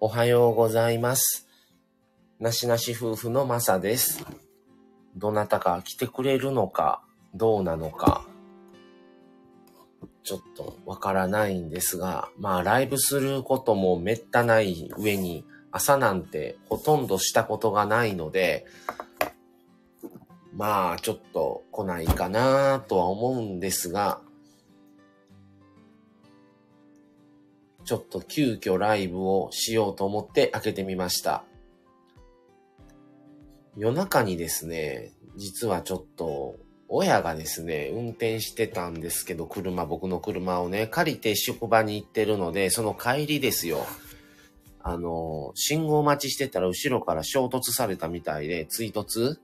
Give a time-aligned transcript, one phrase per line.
[0.00, 1.46] おはようございます。
[2.40, 4.24] なしなし夫婦のまさです。
[5.16, 7.02] どなたか来てくれるのか、
[7.32, 8.26] どうなのか、
[10.24, 18.66] ちょっとわからないんですが、まあライブすることもめったない上に、朝なんてほとんどしたことがないので、
[20.52, 24.20] まあちょっと来ないかなとは思うんですが、
[27.84, 31.44] ちょっと急遽ライブをしようと思って開けてみました。
[33.76, 36.56] 夜中にですね、実はちょっと、
[36.88, 43.84] 親がですね、運転してたんですけど、車、僕の車をね、借りて職場に行ってるので、その帰りですよ。
[44.80, 49.38] あの、信号待ちしてたら後ろから衝突されたみたいで、追突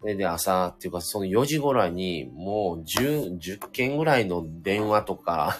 [0.00, 5.58] それで朝っていうか、その4時頃にもう10、10件ぐらいの電話とか、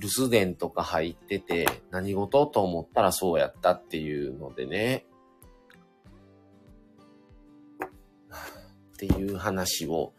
[0.00, 5.06] 留守電とか入ってて、何事と思ったらそうやったっていうのでね。
[8.94, 10.14] っていう話を。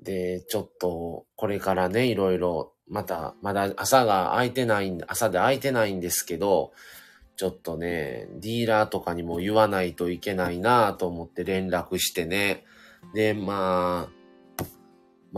[0.00, 6.72] で、ちょっと、これからね、いろいろ、また、まだ朝が空いてないん、朝で空いてないんですけど、
[7.36, 12.64] ちょっとね、ディーラーとかにも言わないといけないなと思って連絡してね。
[13.14, 14.17] で、まあ、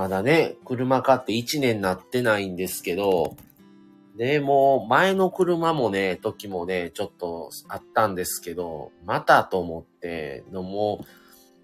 [0.00, 3.36] まだね、車買って1年なってないんですけど、
[4.16, 11.04] で、もう前の車もね、時もね、ちょっとあったんですけど、またと思って、のも、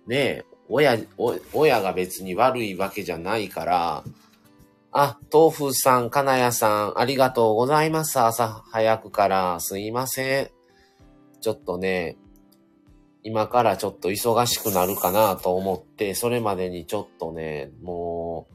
[0.07, 0.99] ね、親、
[1.55, 4.05] 親が別に悪いわけじゃないから、
[4.93, 8.21] あ、豆腐さん、金谷さん、ありがとうございます。
[8.21, 9.61] 朝早くから。
[9.61, 10.51] すいません。
[11.41, 12.19] ちょっとね、
[13.27, 18.47] 今からちょっと忙しくなるかなと思って、それまでにちょっとね、も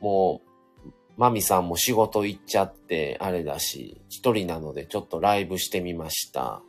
[0.00, 0.40] う、も
[0.86, 6.62] う、マミさんも仕事行っちゃって、あれだし、一人なのでちょっとライブしてみました。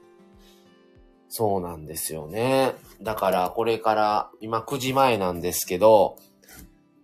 [1.30, 2.74] そうなんですよね。
[3.00, 6.18] だからこれから、今9時前なんですけど、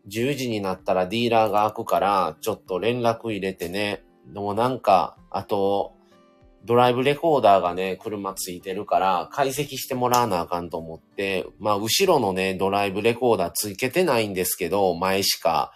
[0.08, 4.02] 10時になったらディーラーが開くから、ちょっと連絡入れてね。
[4.26, 5.94] でもなんか、あと、
[6.66, 15.74] ドライブレコーダーがね、車ついてるから、解析してもらわなあかんと思って、まあ、後ろのね、ドライブレコーダーつけてないんですけど、前しか。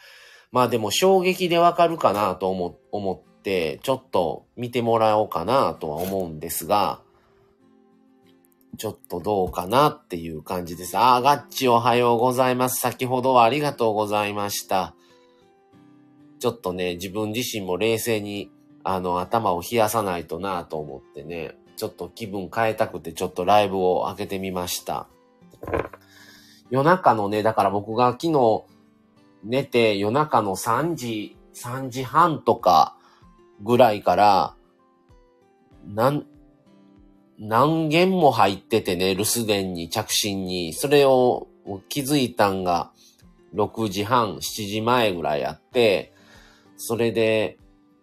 [0.52, 7.02] まあでも衝撃でわかるかなと思思って、ちょっと見てもらおうかなとは思うんですが、
[8.78, 10.98] ちょっとどうかなっていう感じです。
[10.98, 12.80] あー、ガッチおはようございます。
[12.80, 14.96] 先ほどはありがとうございました。
[16.40, 18.52] ちょっとね、自分自身も冷静に、
[18.90, 25.08] あの、頭を冷やさないとなと思ってね、ちょっと気分変えたくて、ちょっとライブを開けてみました。
[26.70, 28.64] 夜中のね、だから僕が昨日
[29.44, 32.96] 寝て夜中の3時、3時半とか
[33.62, 34.56] ぐらいから、
[35.86, 36.25] なん、
[37.38, 41.50] 何件も入っててね、留守電に、着信に、それを
[41.90, 42.92] 気づいたんが、
[43.54, 46.14] 6時半、7時前ぐらいあって、
[46.78, 47.58] それで、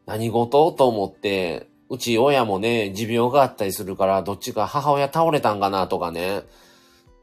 [0.07, 6.43] 何事と思って、うち親もね、持病があったりするから、どっちか母親倒れたんかなとかね、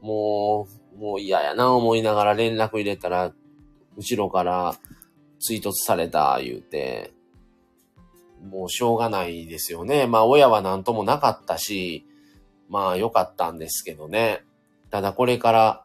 [0.00, 0.66] も
[0.96, 3.32] う、もう嫌やな思いながら連絡入れたら、
[3.96, 4.76] 後ろから
[5.40, 7.12] 追突された言うて、
[8.50, 10.06] もうしょうがないですよね。
[10.06, 12.06] まあ親は何ともなかったし、
[12.68, 14.44] まあ良かったんですけどね。
[14.90, 15.84] ただこれから、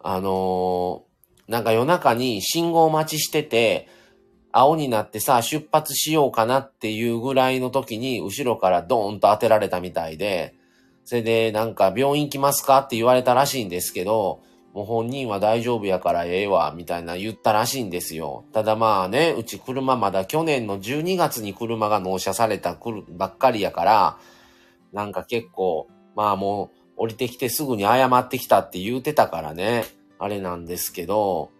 [0.00, 1.14] あのー
[1.46, 3.88] なんか夜中に信号待ちしてて、
[4.56, 10.54] 青になってさ、出発しようかなっていうぐらいの時に、後ろからドーンと当てられたみたいで、
[11.04, 18.44] それでなんか病院行きますかって言われたらしいんですけど、もう本人は大丈夫やからええわ、みたいな言ったらしいんですよ。
[18.52, 24.18] ただまあね、うち車まだ去年の12月に車が納車されたくるばっかりやから、
[24.92, 29.84] なんか結構、まあもう降りてきてすぐに謝ってきたって言うてたからね、
[30.20, 31.50] あれなんですけど、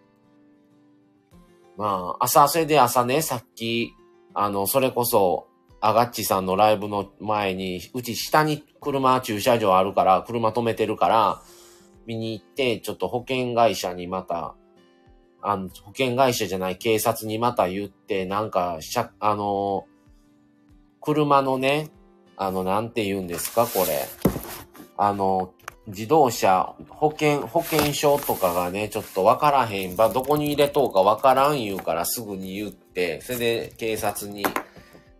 [1.77, 3.93] まあ朝、それで朝ね、さっき、
[4.33, 5.47] あの、それこそ、
[5.81, 11.41] アガッチさんのライブの前に、うち下に車駐車場あるから、車止めてるから、
[12.05, 14.55] 見に行って、ちょっと保険会社にまた、
[15.41, 19.85] あの、保険会社じゃない警察にまた言って、なんか、しゃ、あの、
[21.01, 21.91] 車のね、
[22.37, 24.05] あの、なんて言うんですか、これ。
[24.97, 25.53] あの、
[25.87, 34.45] 自動車、保険、保険証とかがね、ちょっとわからへん、ば、どこに入れとうかわからん言うからすぐに言って、それで警察に、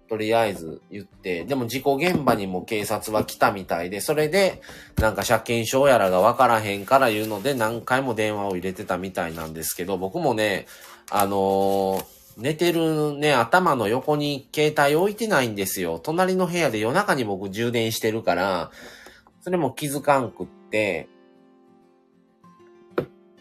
[0.07, 4.61] とりあえず言って、でも事故現場にも警察は来たみたいで、それで、
[4.97, 10.67] なんか車検証やらがわからへんから言うので、何回も電話を入れてたみたいなんですけど、僕もね、
[11.11, 15.99] あのー寝てるね、頭の横に携帯置いてないんですよ。
[15.99, 18.71] 隣の部屋で夜中に僕充電してるから、
[19.45, 21.07] それも気づかんくって、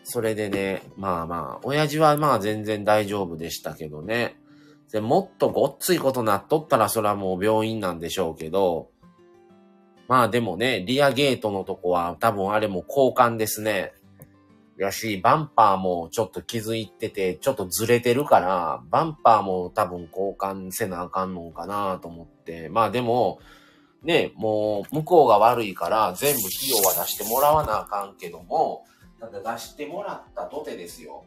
[0.03, 4.37] それでね、まあまあ、親父はまあ全然大丈夫でしたけどね。
[4.93, 8.91] でもっとごっついことなっとったらそれはもう病院なんでしょうけど、
[10.07, 13.95] まあでもね、リアゲートのとこは多分あれも交換ですね。
[14.77, 22.69] やし、バンパーもちょっと気づいてて、ちょっとずれてるから、バンパーも多分交換せなあかんのかなと思って。
[22.69, 23.39] まあでも、
[24.05, 28.85] ね、もう向こうが悪いから全部費用は出してもらわなあかんけども、
[29.19, 31.25] ただ出してもらったとてですよ。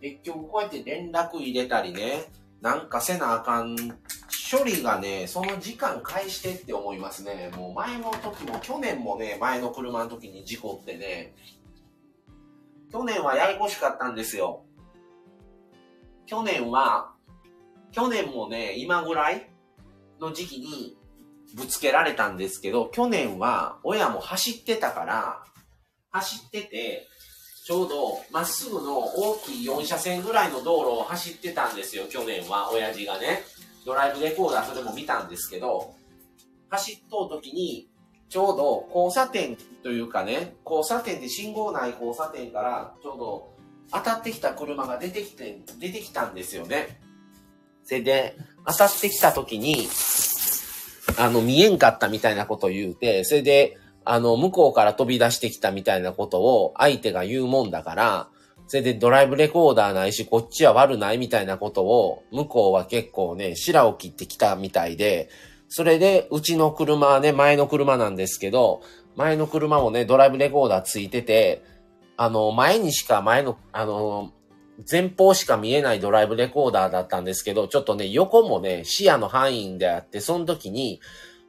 [0.00, 2.24] 結局こうやって連絡入れたりね、
[2.60, 3.76] なんかせなあかん
[4.50, 7.50] 処理がね、その時間返してって思いますね。
[7.56, 11.34] もう前の時も、去年もね、前の車の時に事故ってね、
[12.92, 14.64] 去年はややこしかったんですよ。
[16.26, 17.12] 去年は、
[17.92, 19.50] 去年もね、今ぐらい
[20.20, 20.96] の時期に
[21.54, 25.44] ぶつけられたんですけど、去年は親も走ってたから、
[26.10, 27.06] 走ってて、
[27.64, 33.44] ちょうどまっすぐの大きい4車線ぐらいの道路を走ってたんですよ、去年は、親父がね。
[33.86, 35.94] ドライブレコーダーそれも見たんですけど、
[36.68, 37.88] 走っとう時に、
[38.28, 43.54] ちょうど交差点というかね、交差点で信号ない交差点からちょうど
[43.92, 47.00] 当たってきた車が出てきて、出てきたんですよね。
[47.84, 48.36] それで、
[48.66, 49.88] 当たってきた時に、
[51.20, 53.76] あの、見えんかったみたいなことを言うて、それで、
[54.06, 58.28] あの、向こうから飛び出してきたみたいなことを相手が言うもんだから、
[58.68, 65.28] それでドライブレコーダーないし、こっちは悪ないみたいなことを、向こうは結構ね、白を切ってきたみたいで、
[65.68, 68.80] それで、うちの車はね、前の車なんですけど、
[69.14, 71.62] 前の車もね、ドライブレコーダーついてて、
[72.16, 74.32] あの、前にしか、前の、あの、
[74.88, 81.00] 前方しか見えないドライブレコーダーだったんですけど、ちょっとね、横もね、視野の範囲であって、その時に、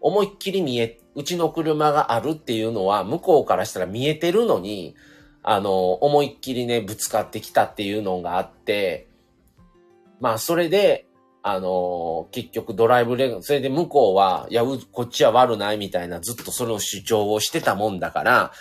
[0.01, 4.95] 思いっきり見え、うちの車があるっていうのは、向こうからしたら見えてるのに、
[5.43, 9.07] あの、思いっきりね、ぶつかってきたっていうのがあって、
[10.19, 11.07] まあ、それで、
[11.43, 18.51] あの、結局ドライブレコーダーそれで向こうは、いや、こっちは悪ないみたいなずっとその主張をしてたもんだから、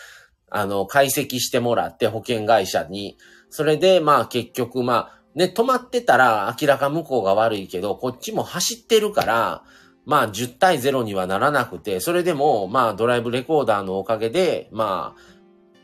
[0.50, 3.16] あの、解析してもらって保険会社に。
[3.50, 9.62] それで、まあ結局、まあ、ね、止まってたら明らか向こうが悪いけど、こっちも走ってるから、
[10.06, 15.14] まあ10対0にはならなくて、それでも、まあドライブレコーダーのおかげで、ま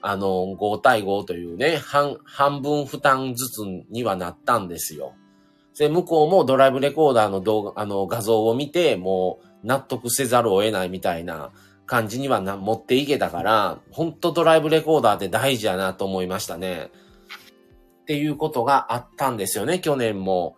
[0.02, 3.58] あ、あの、5対5というね、半、半分負担ずつ
[3.90, 5.14] にはなったんですよ。
[5.78, 11.50] で、向こうもドライブレコーダーの動画、あの、画像を見て、もう納得せざるを得ないみたいな
[11.86, 16.90] 感じにはな持っていけたから、ほんとドライブレコーダーって大事やなと思いましたね。
[18.06, 20.56] っていうことがあったんですよね、去年も。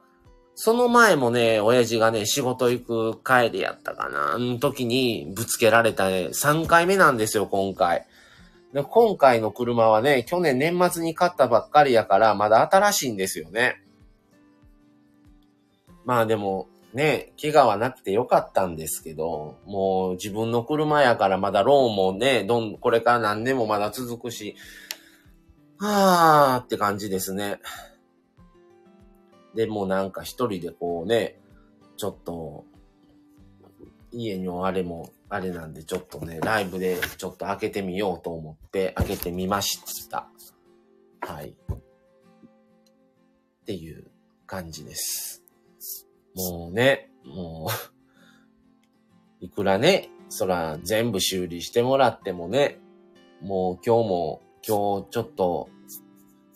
[0.54, 8.06] その前もね、親父がね、仕事行く帰りやったかな、あの時にぶつけられたね、3回目なんですよ、今回。
[8.74, 13.82] で今回の車はね、去年年末に買ったばっかりやから、まだ新しいんですよね。
[16.04, 24.54] まあでも、ね、怪我はなくてよかったんですけど、もう自分の車やからまだローンもね、どん、これから何年もまだ続くし、
[25.80, 27.60] はーって感じですね。
[29.54, 31.40] でもなんか一人でこうね、
[31.96, 32.64] ちょっと、
[34.10, 40.28] 家にあれも、あれなんでちょっとね、ライブでちょっと開けてみようと思って開けてみました。
[41.20, 41.50] はい。
[41.50, 41.54] っ
[43.66, 44.10] ていう
[44.46, 45.44] 感じです。
[46.34, 47.68] もうね、も
[49.40, 52.80] う いくらね、そら全部修理してもらってもね、
[53.40, 55.68] もう今日も、今日ちょっと、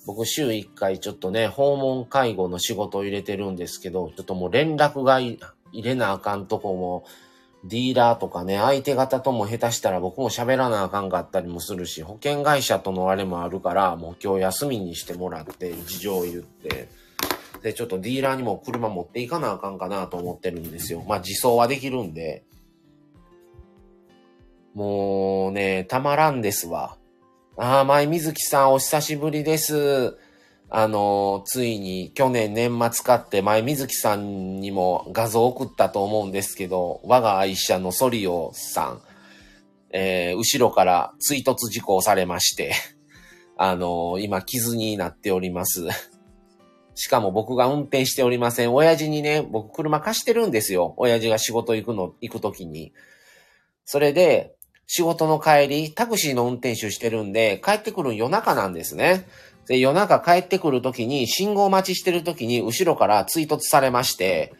[0.06, 5.38] 僕週1回ちょっとね、訪問介護の仕事を入れてるんですけど、ちょっともう連絡が入
[5.72, 7.04] れなあかんとこも、
[7.64, 16.88] ディーラーとかね、相手方とも下手したら僕も喋らなあかんかったりもするし、保険会社とのあれもあるから、もう今日休みにしてもらって、事情を言って、
[17.62, 21.04] で、ちょっとディーラーにも車持っていかなあかんかなと思ってるんですよ。
[21.06, 22.42] まあ、自走はできるんで。
[24.74, 26.96] もうね、たまらんですわ。
[27.58, 30.16] ああ、前水木さんお久しぶりです。
[30.70, 39.02] あの、ついに去年年末買って前水木さんにも画像送ったと思うんですけど、我が愛車のソリオさん、
[39.90, 42.72] えー、後ろから追突事故をされまして、
[43.58, 45.88] あの、今傷になっております。
[46.94, 48.72] しかも僕が運転しておりません。
[48.72, 50.94] 親父にね、僕車貸してるんですよ。
[50.96, 52.94] 親父が仕事行くの、行くときに。
[53.84, 54.54] それで、
[54.94, 59.26] 仕事の帰り、タクシーの運転手してるんで、帰ってくる夜中なんですね。
[59.66, 64.52] で、夜中帰ってくるときに、信号待ちしてるときに、後ろから追突されまして、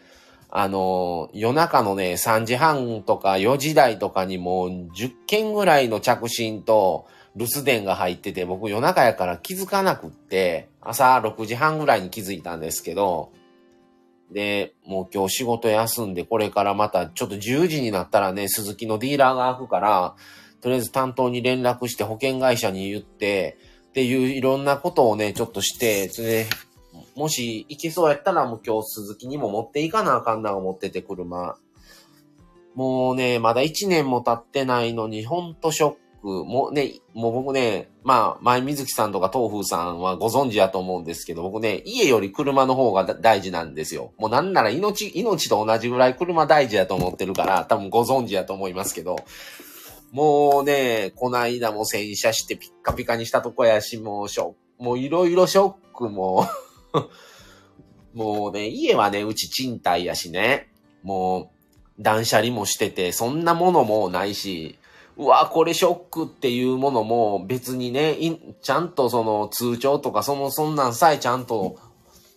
[0.49, 13.29] あの、夜中のね、3時半とか4時台とかにも10件ぐらいの着信と留守電が入ってて、僕夜中やから気づかなくって、朝6時半ぐらいに気づいたんですけど、
[14.33, 20.15] で、もう今日仕事休んで、これからまたちょっと10時になったらね、鈴木のディーラーが開くから、
[20.61, 23.57] とりあえず担当に連絡して保険会社に言って、
[23.89, 26.45] っていういろんなことをね、ちょっとして、それで、
[27.15, 31.57] もし行けそうやったらもう今日鈴木にも持っていかなあかんな思ってて車。
[32.75, 36.45] もうね、まだ1年も経ってないのに、ほんとショック。
[36.45, 44.13] もうね、もう僕ね、まあ、前水木さんとか東風さんはご存知やと思うんですけど、僕ね、家より車の方が大事なんですよ。
[44.17, 49.17] もうなんなら命、命と同じぐらい車大事やと思ってるから、多分ご存知やと思いますけど、
[50.11, 56.47] もうね、こないだも洗車してピッカピカにしたとこやし、もうショック、もういろいろショックも、
[58.13, 60.69] もうね、家はね、うち賃貸やしね、
[61.01, 61.51] も
[61.99, 64.77] う断捨離もしてて、そんなものもないし、
[65.17, 68.17] うわ、これショックっていうものも別にね、
[68.61, 71.77] ちゃんとその通帳とかその、そんなんさえちゃんと、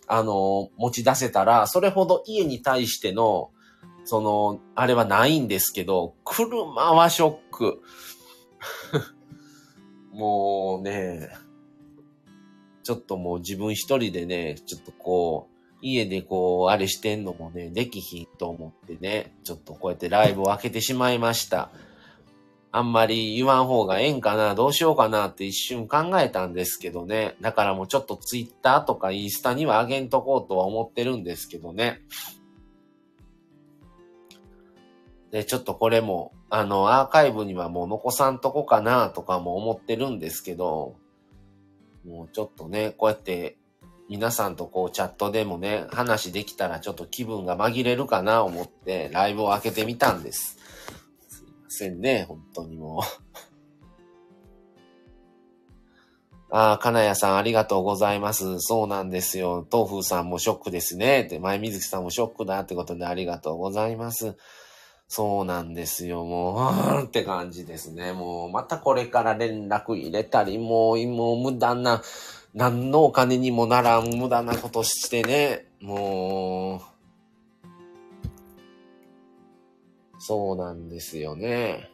[0.07, 3.51] あの、持ち出せたら、それほど家に対しての、
[4.05, 7.81] その、あれはないんですけど、車はショック。
[10.13, 11.29] もうね、
[12.83, 21.69] ちょっともう自分一人でね、ちょっとこう、家でこう、あれしてんのもね、できひんと思ってね、ちょっとこうやってライブを開けてしまいました。
[22.77, 27.35] あんまり言わん方がええんかな、どうしようかなって一瞬考えたんですけどね。
[27.41, 32.01] だからもうちょっとツイッターとかインスタにはあげんとこうとは思ってるんですけどね。
[35.31, 40.97] で、ちょっとこれも、あの、アーカイブにはもう残さんとこかなとかも思ってるんですけど、
[42.05, 43.57] もうちょっとね、こうやって
[44.07, 50.56] 皆さんとこうチャットでもね、話できたらちょっと気分が紛れるかな思ってライブを開けてみたんです。
[51.69, 53.01] せんね、本当にもう
[56.49, 58.59] ああ、金谷さんありがとうございます。
[58.59, 59.67] そうなんですよ。
[59.69, 61.23] 東風さんもショックですね。
[61.23, 64.37] って、前水木さんもショックだってことでありがとうございます。
[65.09, 66.25] そうなんですよ。
[66.25, 68.11] もう、ー って感じですね。
[68.11, 72.01] もう、またこれから連絡入れたり、もう、もう無駄な、
[72.53, 75.65] 何のお金にもならん無駄なことしてね。
[75.81, 76.96] もう、
[80.27, 81.89] そうなんですよね。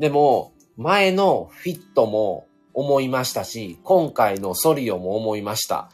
[0.00, 5.92] でも、前のフィットも思いましたし、今回のソリオも思いました。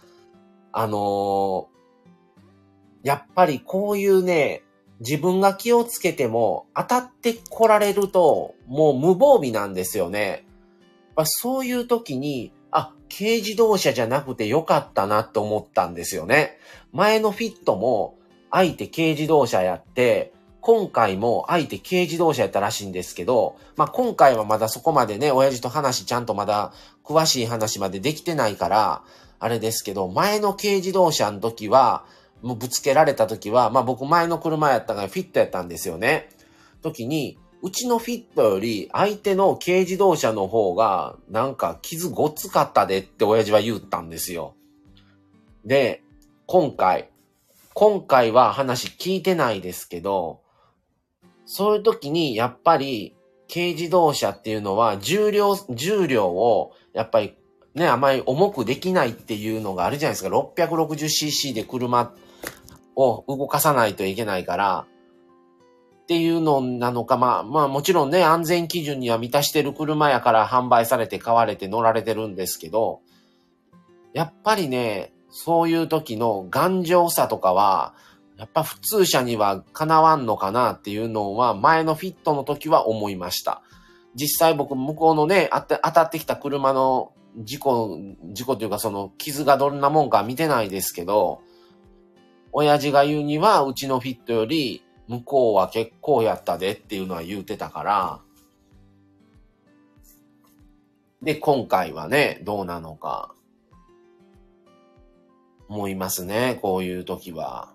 [0.73, 1.67] あのー、
[3.03, 4.63] やっぱりこういうね、
[5.01, 10.47] 自分が気をつけても当たってこられるともう無防備なんですよね。
[11.15, 16.57] まそういう時に、あ、軽自動車じゃなくてよかったなって思ったんですよね。
[16.91, 18.17] 前のフィットも
[18.51, 26.73] 相手軽自動車やって、今回も相手軽自動車やったらしいんですけど、まあ、今回はまだそこまでね、親父と話ちゃんとまだ
[27.05, 29.03] 詳しい話までできてないから、
[29.39, 32.05] あれですけど、前の軽自動車の時は、
[32.43, 36.29] もうぶつけられた時は、まあ僕前の車やったからフィットやったんですよね。
[36.83, 44.55] 時に、うちのフィットより相手の軽自動車の方がなんか傷ごっつかったでって親父は言ったんですよ。
[45.65, 46.03] で、
[46.47, 47.10] 今回、
[47.75, 50.41] 今回は話聞いてないですけど、
[51.45, 53.17] そういう時にやっぱり
[53.53, 57.37] 軽自動車っていうのは重量、重量をやっぱり
[57.75, 60.37] ね、あまり重くできないっていうのがあるじゃないですか。
[60.37, 62.13] 660cc で車
[62.97, 64.87] を動かさないといけないから、
[66.03, 73.01] っていうのなのか、まあ、まあもちろんね、安全基準には満たしてる車やから販売されて買われて乗られてるんですけど、
[74.13, 77.95] やっぱりね、そういう時の頑丈さとかは、
[78.37, 83.63] やっぱ普通車にはかなわんのかなっていうのは前のフィットの時は思いました。
[84.15, 85.61] 実際僕向こうのね、当
[85.93, 87.99] たってきた車の事故、
[88.33, 91.43] 事故というかその傷がどんなもんか見てないですけど、
[92.53, 98.21] 親父が言うには、うちのフィットより、向こうは結構やったでっていうのは言うてたから、
[101.23, 103.35] で、今回はね、どうなのか、
[105.71, 107.73] 思いますね、こういう時は。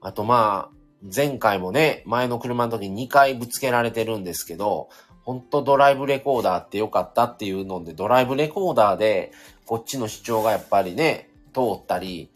[0.00, 0.76] あとまあ、
[1.14, 4.90] 前回もね、前の車の時に2回ぶつけられてるんですけど、
[5.24, 9.32] ほんとドライブレコーダーってよかったっていうので、ドライブレコーダーで、
[9.66, 12.30] こっちの主張がやっぱりね、通ったり、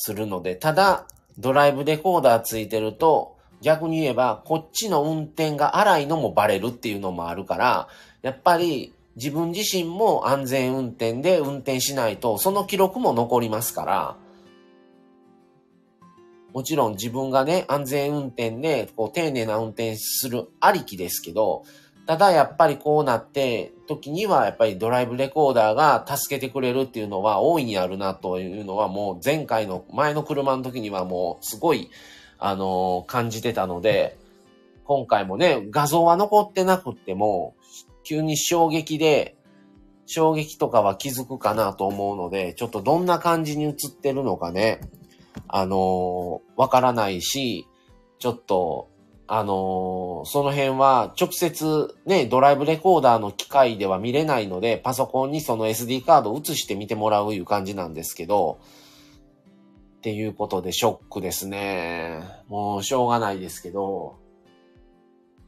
[0.00, 1.06] するので、ただ、
[1.38, 7.88] ドライブレコーダーついてると、逆に言えば、こっちの運転が荒いのもバレるっていうのもあるから、
[8.22, 14.16] やっぱり、自分自身も安全運転で運転しないと、その記録も残りますから、
[16.54, 21.64] もちろん自分がね、安全運転で、こう、丁寧な運転するありきですけど、
[22.06, 31.90] ただやっぱりこうなって、時にはやっぱりドライブレコーダーが助けてくれるっていうのは大いにあるなというのはもう前回の前の車の時にはもうすごい、
[32.38, 34.16] あの、感じてたので、
[34.84, 37.54] 今回もね、画像は残ってなくっても、
[38.08, 39.36] 急に衝撃で、
[40.06, 44.80] 衝撃とかは気づくかなと思うので、ちょっとどんな感じに映ってるのかね、
[45.46, 47.66] あのー、わからないし、
[48.18, 48.88] ちょっと、
[49.26, 58.58] あのー、その辺は直接ね、ドライブレコーダーの機械では見れないので、パソコンにその SD カードを映して見てもらういう感じなんですけど、
[59.98, 62.22] っていうことでショックですね。
[62.48, 64.16] もうしょうがないですけど、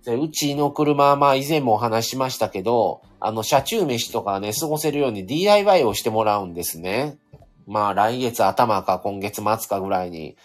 [0.04, 7.18] でうちの車はまあ以前もお話しましたけど、あの車中飯とかね、過ごせるように DIY をしてもらうんですね。
[7.66, 10.36] まあ来月頭か今月末かぐらいに。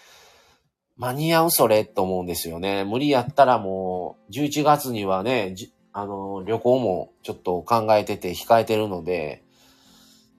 [0.98, 2.84] 間に合うそれと思うんですよね。
[2.84, 5.54] 無理やったらもう、11月にはね、
[5.92, 9.42] あの、旅行もちょっと考えてて控えてるので、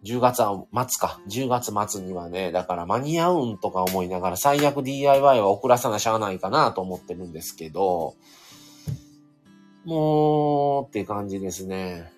[0.03, 1.19] 10月は末か。
[1.29, 8.15] 10月末にはね、だから間に合うんとか思いながら最悪 DIY は遅らさなしゃあないかなと思ってるんですけど、
[9.88, 12.12] もうって感じですね。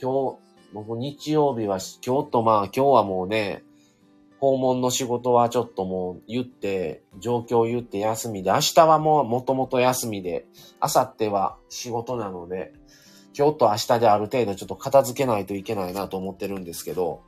[0.00, 0.38] 今日、
[0.72, 3.64] 僕日曜日は、今日とまあ今日はもうね、
[4.38, 10.46] 訪問の仕事はちょっともう言って、状況言って休みで、明日はもうもともと休みで、
[10.80, 12.72] 明後日は仕事なので、
[13.36, 17.22] 今日と明日である程度ちょっと片付けないといけないなと思ってるんですけど、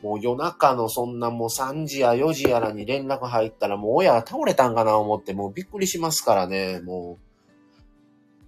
[0.00, 7.29] もう夜中のそんなもう3時や4時やらに連絡入ったらもう親が倒れたんかな思ってもうびっくりしますからね、もう。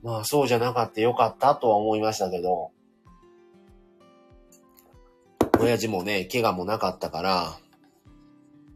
[0.02, 2.70] まあそうじゃなかったよかったとは思いましたけど、
[5.60, 7.58] 親父もね、怪我もなかったから、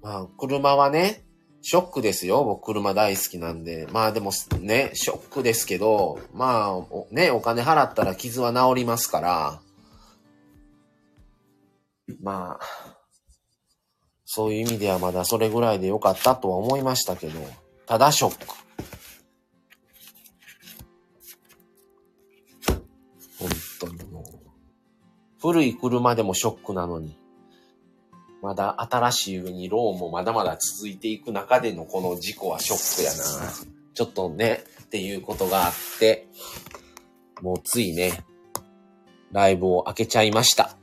[0.03, 1.25] まあ、車はね、
[1.63, 2.45] ショックですよ。
[2.45, 3.89] 僕、車大好きなんで。
[3.91, 4.31] まあでも
[4.61, 9.61] ね、ショックですけど、まあ、ね、お金払ったら傷は治りますから、
[12.23, 12.97] まあ、
[14.25, 17.41] そういう意味ではまだそれぐらいでよかったとは思いましたけど、
[17.87, 18.66] ただショック。
[25.41, 27.19] 古い車でもショックなのに。
[28.43, 33.53] まだ新しい上にローンもまだまだ続いていく中でのこの事故はショックやな。
[33.95, 36.29] ちょっとね、っていうことがあって、
[37.43, 38.25] もうついね、
[39.33, 40.77] ライブを開けちゃいました。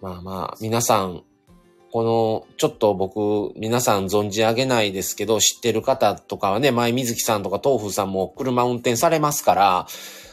[0.00, 1.24] まあまあ、皆さん、
[1.92, 9.86] この、ちょっと僕、皆さん存じ上げないですけど、知ってる方とかはね、前水木さんとか豆腐さんも車運転されますから、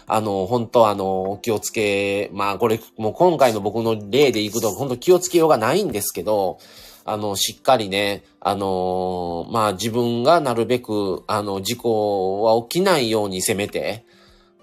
[0.09, 6.57] あの、本当あの、気をつけ、まあこれ、もう今回の僕の例でいくと、本当気をつけようがないんですけど、
[7.05, 14.03] あの、しっかりね、あのまあ自分がなるべく、あの、事故は起きないようにせめて、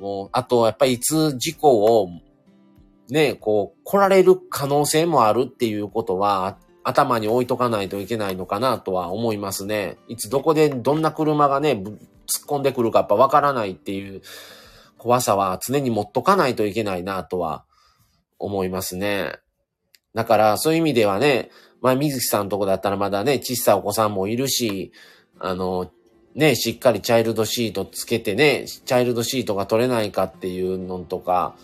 [0.00, 2.10] もう、あと、やっぱりいつ事故を、
[3.08, 9.96] ね、こう、来られる可能性もあるっていうことは、頭に置いとかないといけないのかなとは思いますね。
[10.08, 11.82] いつどこでどんな車がね、
[12.26, 14.22] 突っ込んでくるかやっぱわからないっていう
[15.06, 17.64] 怖さは常に持っとかないといけないなとは
[18.40, 19.38] 思いますね。
[20.14, 24.90] だからそういう意味ではね、まあ水木さんのとこだったらまだね、小さいお子さんもいるし、
[25.38, 25.92] あの、
[26.34, 31.54] ね、しっかりチャイルドシートつけてね、チャイルドシートが取れないかっていうのとか、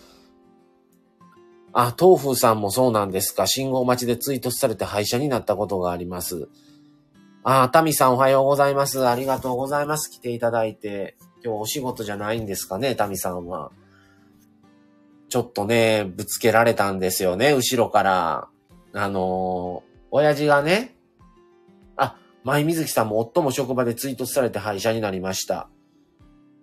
[1.73, 3.45] あ、豆腐さんもそうなんですか。
[3.45, 6.47] 信号待ちで追突されて廃車になったことがあります。
[7.43, 9.05] あ、タミさんおはようございます。
[9.05, 10.09] ありがとうございます。
[10.09, 11.17] 来ていただいて。
[11.43, 13.71] 今日お仕事じゃないんですかね、タミさんは。
[15.29, 18.47] ちょっとね、ぶつけられたんですよね、後ろから。
[18.93, 20.95] あのー、親父がね、
[21.97, 25.69] あ、舞水木さんも夫も職場で追突されて廃車になりました。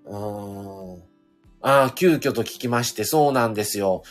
[0.07, 1.03] うーん。
[1.62, 4.03] ああ、急遽と聞きまして、そうなんですよ。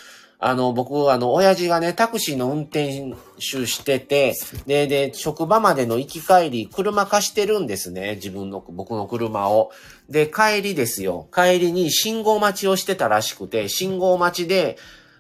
[0.41, 8.15] あの、僕、あの、親父がね、タクシーの運転手してて、で、で、職場までの行き帰り、車貸してるんですね。
[8.15, 9.71] 自分の、僕の車を。
[10.09, 11.27] で、帰りですよ。
[11.33, 14.77] 帰りに信号待ちをしてたらしくて、信号待ちで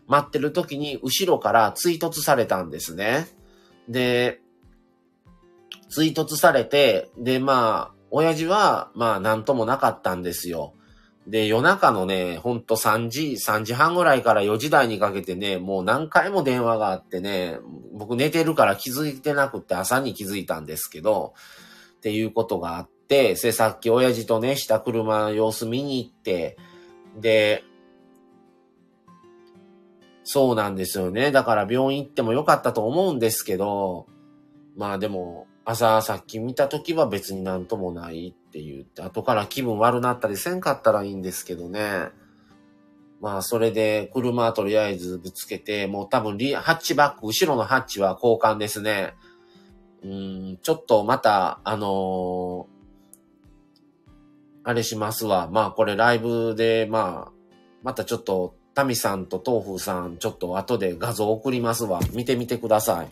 [0.07, 3.27] 待ってる時に後ろから追突されたんですね。
[3.89, 4.39] で、
[5.89, 10.75] 追突されて、で、まあ、親父は、まあ、なんともなかったんですよ。
[11.27, 17.59] で、夜中のね、ほんと3時、3時半ぐらいから4時台にかけてね、もう何回も電話があってね、
[17.93, 21.33] 僕寝てるから気づいてなくて朝に気づいたんですけど、
[21.97, 26.57] っていうことがあって、で、さっき親父とね、した車の様子見に行って、
[27.19, 27.63] で、
[30.23, 31.31] そうなんですよね。
[31.31, 34.07] だから病院行ってもよかったと思うんですけど、
[34.77, 42.09] まあでも、朝さっき見た時は別になんともないって言って、後から気分悪なったりせんかったらいいんですけどね。
[43.21, 49.13] まあそれで車はとりあえずぶつけて、もう多分リハッチバック、後ろのハッチは交換ですね。
[50.03, 52.79] うん、ちょっとまた、あのー
[54.63, 55.49] あれしますわ。
[55.51, 57.31] まあこれライブで、まあ、
[57.81, 61.99] またちょっと、タミさんと豆腐さん、ちょっと後で画像送りますわ。
[62.13, 63.07] 見てみてください。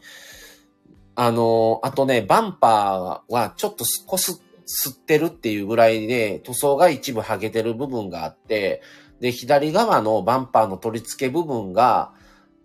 [1.19, 8.83] あの、あとね、バンパーはちょっとこす、吸ってるっていうぐらいで、塗装が一部剥げてる部分があって、
[9.19, 12.13] で、左側のバンパーの取り付け部分が、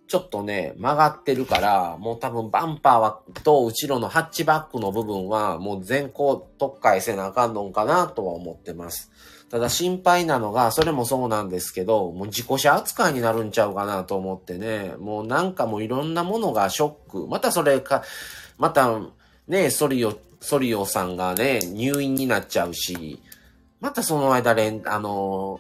[0.07, 9.11] ちょっとね、曲がってるから、もう多分バンパーは、と後ろのハッチバックの部分は、もう全高特解せなあかんのかなとは思ってます。
[9.53, 17.27] ただ心配なのが、それもそうなんですけど、もう自己車扱いになるんちゃうかなと思ってね、もうなんかもういろんなものがショック。
[17.29, 18.03] またそれか、
[18.63, 19.01] また
[19.49, 23.21] ね、ソリオ、ソリオさんがね、入院になっちゃうし、
[23.81, 25.59] またその間連、あの、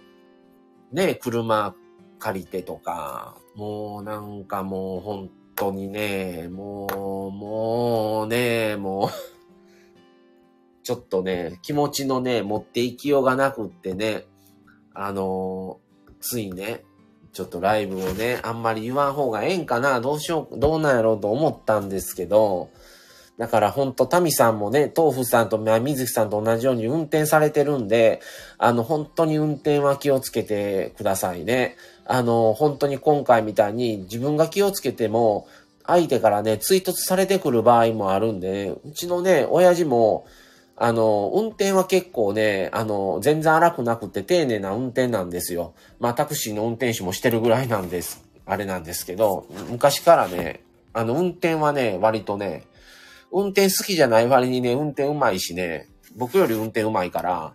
[0.92, 1.74] ね、車
[2.20, 9.08] 借りてとか、もうなんかもう本当にね、もう、もうね、もう
[10.84, 14.26] ちょっとね、気持ちのね、持っていきようがなくってね、
[14.94, 15.80] あの
[16.20, 16.84] ついね、
[17.32, 22.68] ちょっとライブをね、あんまり言わん方がええんかな、どうしよう、どうなんやろうと思ったんですけど、
[23.38, 28.20] だからほんと、タミさんもね、豆腐さんと水木さんと同じように運転されてるんで、
[28.58, 31.76] あの、本当に運転は気をつけてくださいね。
[32.04, 35.46] あの、本当に今回みたいに自分が気をつけても、
[35.86, 40.26] 相手からね、追突されてくる場合もあるんで、うちのね、親父も、
[40.84, 45.74] あの、運転は結構ね、あの、全然荒くなくて丁寧な運転なんですよ。
[46.00, 48.24] まあ、タクシーの運転手もしてるぐらいなんです。
[48.46, 52.64] あれなんですけど、昔からね、あの、運転はね、割とね、
[53.30, 57.52] 運転好きじゃない割にね、運転うまいしね、僕より運転うまいから、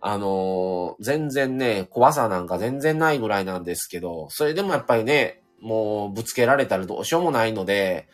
[0.00, 8.08] あのー、全然ね、怖さなんか全然ないぐらいなんですけど、それでもやっぱりね、もうぶつけられたらどうしようもないので、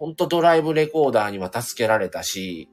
[0.00, 2.68] ほんとドライブレコーダーには助けられたし、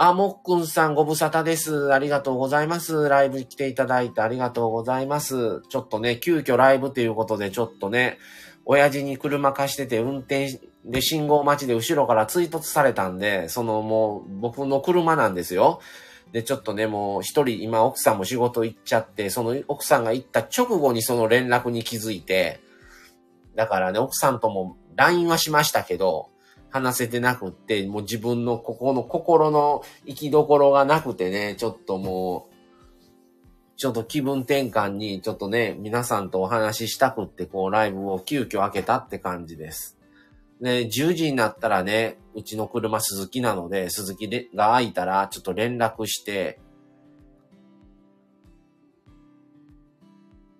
[0.00, 1.92] あ、もっくんさんご無沙汰です。
[1.92, 3.08] ありがとうございます。
[3.08, 5.60] ライブに来ていただいてありがとうございます。
[5.68, 8.16] ちょっとね、急遽ライブということで、ちょっとね、
[8.64, 15.80] 親父に車貸してて運転で信号待ちで後ろから追突されたんで、そのもう僕の車なんですよ。
[16.30, 22.60] で、ちょっとね、もう一人今奥さんも仕事行っちゃって、その奥さんが行った直後にその連絡に気づいて、
[23.56, 26.28] だからね、奥さんとも LINE はしましたけど、
[26.70, 32.54] 話せてなくって、もう自分のここの心の生きどころがなくてね、ちょっともう、
[33.76, 39.96] ちょっと気分転換に、ちょっとね、皆さんとお話ししたくって、こう、ライブを急遽開けたって感じです。
[40.60, 46.58] で、10時になったらね、うちの車鈴木なので、鈴木でが開いたら、ちょっと連絡して、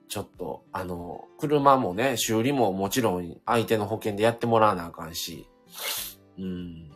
[0.08, 5.48] ちょっと、あの、車もね、修理ももちろん相手の保険でやってもらわなあかんし、
[6.38, 6.90] うん。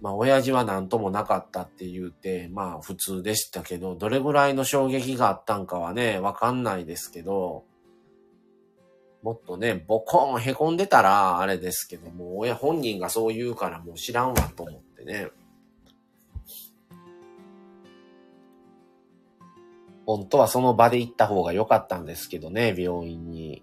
[0.00, 7.64] まあ、親父は何ともなかったって言うて、まあ、普通でしたけど、どれぐらいの衝撃があったんかはね、わかんないですけど、
[9.22, 15.28] もっとね、ボコーン凹んでたら、あれですけども、親本人がそう言うからもう知らんわと思ってね。
[20.06, 23.62] 本当はその場で行った方が良かったんですけどね、病院に。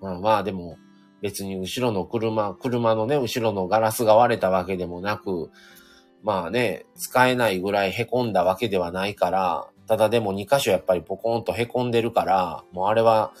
[0.00, 0.78] まあまあでも、
[1.22, 5.50] 別に後ろの車、車のね、後ろのガラスが割れたわけでもなく、
[6.22, 13.32] まあね、使えないぐらい凹んだわけではないから、ただでも2箇所やっぱりポコンと凹んでるから、もうあれは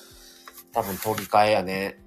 [0.72, 1.98] 多分取り替えやね。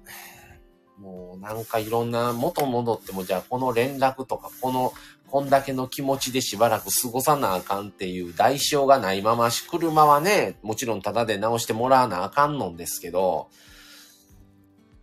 [0.98, 4.92] もうなんかいろんな元戻ってもじゃあこの連絡とかこの
[5.30, 13.48] こんだけの気持ちでしばらく過ごさなあかんっていう代償がないままし、車はね、もちろんタダで直してもらわなあかんのんですけど、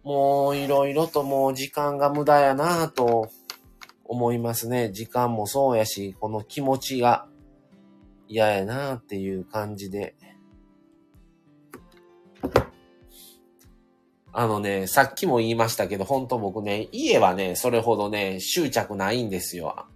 [0.08, 3.30] もういろいろともう時間が無駄やなぁと
[4.06, 4.90] 思いますね。
[4.94, 7.28] 時間もそうやし、この気持ちが
[8.30, 10.16] 嫌やなぁっていう感じで。
[14.32, 19.88] あのね、さっきも言いましたけど、本当僕ね、家はね、それほどね、執着ないんですよ。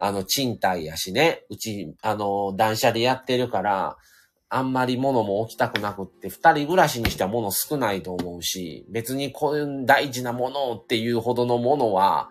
[0.00, 3.96] あの、賃貸やしね、うち、あの、断捨でやってるから、
[4.52, 12.30] あんまり物も置きたくなくって、二人暮らしにしては物少ないと思うし、別にこういう大事なものっていうほどのものは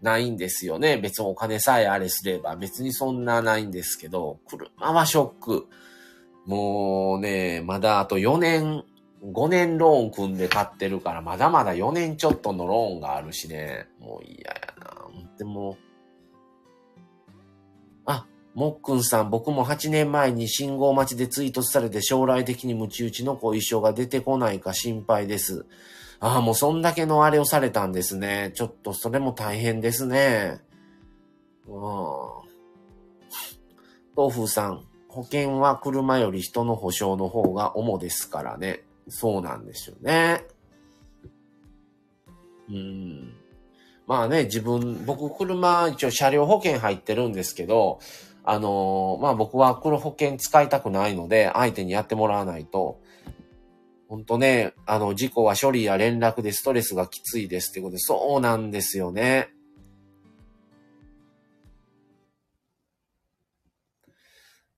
[0.00, 0.98] ないんですよね。
[0.98, 5.66] 別にお金さえあれすれば、別にそんなないんですけど、車はショック。
[6.46, 8.84] もうね、まだあと4年、
[9.24, 13.88] 5年ローン組んで買ってるから、まだまだ4年ちょっとのローンがあるしね。
[13.98, 15.08] もう嫌やな。
[15.36, 15.76] でも、
[18.58, 25.64] もっくんさん、僕も8年前に信号待ちでツイートされて将来的にムチ打ちの後遺症が出てこないか心配です。
[26.18, 28.50] ああ、もうそんだけのあれをされたんですね。
[28.56, 30.58] ちょっとそれも大変ですね。
[31.68, 31.78] うん。
[34.16, 38.82] 豆腐さん、保険は車より人の保証の方が主ですからね。
[39.06, 40.44] そうなんですよね。
[42.68, 43.34] うん。
[44.08, 48.00] まあね、自分、僕車一応車両保険入ってるんですけど、
[48.50, 52.98] あのー、まあ僕は黒保険使いたくないので、相手にやってもらわないと、
[54.08, 59.50] ほんとね、あの、事故は処理や連絡でストレスがきついですってことで、そうなんですよね。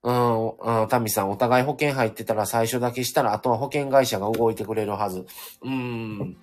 [0.03, 5.25] うん、うん、タミさん、お互い保険入ってたら最初だけしたら、あとは保険会社が動いてくれるはず。
[5.63, 6.35] うん、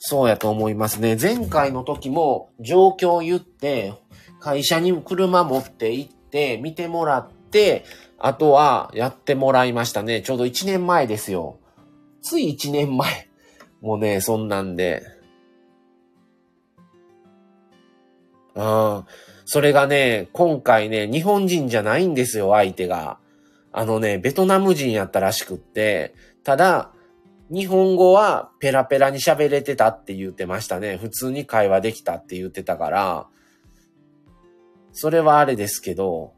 [0.00, 1.16] そうやと思いますね。
[1.20, 3.94] 前回の時も状況を言って、
[4.40, 7.86] 会社に車持って行って、見てもらって、
[8.18, 10.20] あとはやってもらいましたね。
[10.20, 11.58] ちょうど1年前ですよ。
[12.20, 13.30] つい1年前。
[13.80, 15.02] もうね、そんなんで。
[18.54, 19.04] うん。
[19.46, 23.18] それがね、今回ね、日本人じゃないんですよ、相手が。
[23.72, 26.92] あのね、ベトナム人やったらしくって、ただ、
[27.50, 30.98] 日本語はペラペラに喋れてたって言ってましたね。
[30.98, 33.26] 普通に会話できたって言ってたから、
[34.98, 36.32] それはあれですけど、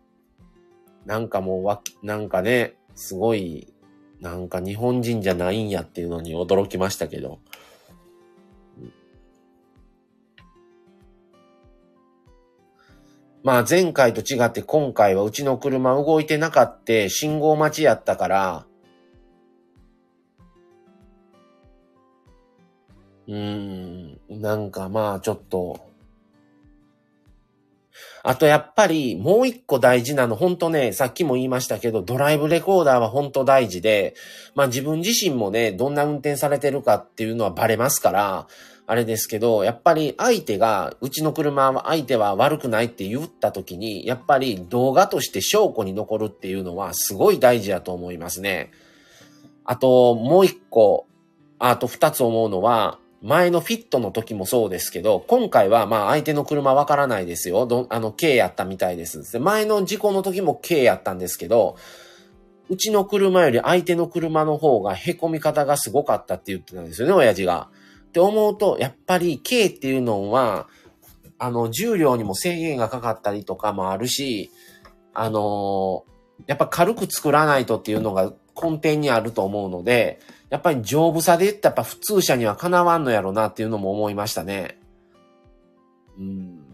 [1.07, 3.73] なんかもうわ、なんかね、すごい
[4.21, 7.39] なんか日本人じゃないんやっていうのに驚きましたけど。
[13.45, 18.67] まあ前回と違って今回はうちの車動いてなかった信号待ちやったから、
[23.29, 25.88] うーん、なんかまあちょっと、
[28.29, 34.15] あとやっぱりもう一個大事なの、本当ね、さっきも言いましたけど、ドライブレコーダーは本当大事で、
[34.55, 38.47] まあ自分自身もね、どんな運転されてるかっていうのはバレますから、
[38.87, 48.73] あれですけど、やっぱり相手が、うちの車は相手は悪くないって言った時に、やっぱり動画として証拠に残るっていうのはすごい大事だと思いますね。
[49.65, 51.07] あと、もう一個、
[51.59, 57.67] あと二つ思うのは、前のフィットの時もそうですけど、今回はまあ相手の車わからないですよ。
[57.67, 59.33] どあの、K やったみたいです。
[59.33, 61.77] で前の事故の時も K やったんですけど、
[62.69, 67.71] うちの車より相手の車の方が凹み方がすごかったって言ってたんですよね、親父が。
[68.09, 70.69] って思うと、やっぱり K っていうのは、
[71.39, 74.51] あの、重量にも制限がかかったりとかもあるし、
[75.15, 84.79] あのー、やっぱ軽く作らないとっていうのが根底にあると思うので、やっぱり丈夫さで言ったらやっぱ普通車にはかなわんのやろなっていうのも思いましたね。
[86.19, 86.65] うん。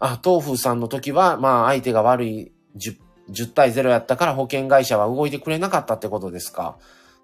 [0.00, 2.98] あ、豆腐さんの時は、まあ相手が悪い 10,
[3.30, 6.78] 10対0やったから保険会社は動いてくれなかったってことですか。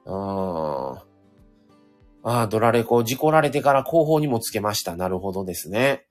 [0.05, 0.15] うん。
[2.27, 4.97] ああ、ドラレコ、事故られてから後方にもつけました。
[4.97, 6.07] なるほどですね。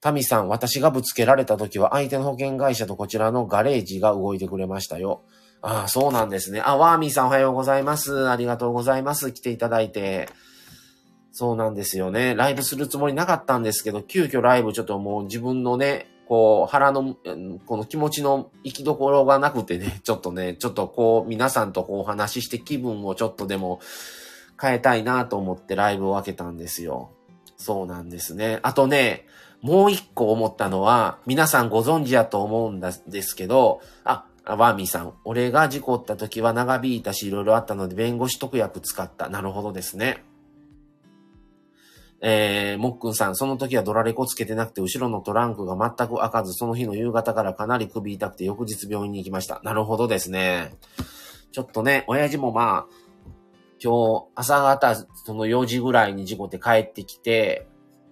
[0.00, 5.24] タミさん、私がぶつけられた時は相手の保険会社とこちらのガレージが動いてくれましたよ。
[5.62, 6.60] ああ、そうなんですね。
[6.64, 8.28] あ、ワーミーさんおはようございます。
[8.28, 9.32] ありがとうございます。
[9.32, 10.28] 来ていただいて。
[11.32, 12.34] そうなんですよね。
[12.34, 17.14] ライブするつもりなかったんですけど、急遽ライブちょっともう自分のね、こう、腹の、
[17.66, 23.80] この気持ちの行きどころがなくてね、ちょっとね、ちょっとこう、皆さんとこうお話しして気分をちょっとでも
[24.60, 27.10] 変えたいなと思ってライブを開けたんですよ。
[27.56, 28.58] そうなんですね。
[28.62, 29.26] あとね、
[29.60, 39.28] もう一個思ったのは、皆さんご存知やと思うんですけど、あ、ワーミーさん、俺が事故った時は長引いたし、いろいろあったので、弁護士特約使った。
[39.28, 40.22] なるほどですね。
[42.20, 49.60] えー、もっくんさん、その時はドラレコつけてなくて、後ろのトランクが全く開かず、その日の夕方からかなり首痛くて、翌日病院に行きました。
[49.64, 50.74] なるほどですね。
[51.50, 53.06] ちょっとね、親父もまあ、
[53.82, 57.66] 今日、朝方、その4時ぐらいに事故って帰ってきて、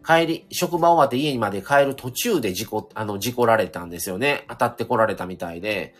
[0.04, 4.44] 帰り、職場終わって家にまで帰る途中で事故、あの、事故られたんですよね。
[4.48, 5.94] 当たってこられたみたいで。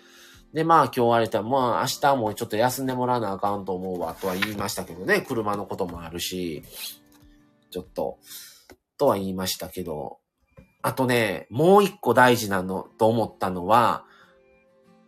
[0.55, 5.21] で、まあ今日あれたら、まあ明日もちょっと休んでもらわなあかんと思うわとは言いましたけどね。
[5.21, 6.63] 車のこともあるし、
[7.71, 8.19] ちょっと、
[8.97, 10.19] とは言いましたけど。
[10.81, 14.05] あとね、もう一個大事なのと思ったのは、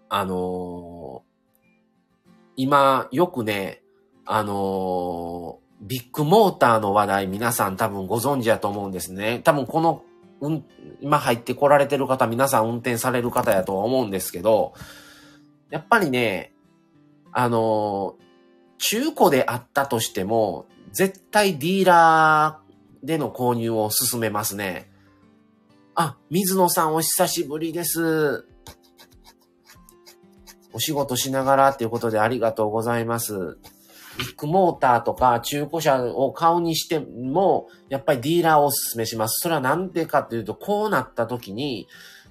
[0.09, 3.83] あのー、今よくね、
[4.25, 9.43] あのー、ビッグモーターの話題皆さん多分ご存知やと思うんですね。
[9.45, 10.03] 多分この、
[10.41, 10.65] うん、
[11.01, 14.73] 今入ってこられてる方皆さん運転される方やとは思うんですけど、
[15.71, 16.53] やっぱりね、
[17.33, 18.17] あの、
[18.79, 24.91] 中古であったとしても、絶対ディーラーでの購入を進めますね。
[25.95, 28.47] あ、水野さんお久しぶりです。
[30.73, 33.59] お仕事しながらっていうことでありがとうございます。
[34.19, 39.41] ビッグモーターとか中古車を買うにしても、やっぱりディーラーをお勧めします。
[39.43, 41.89] それはなんでかっていうと、こうなった時に、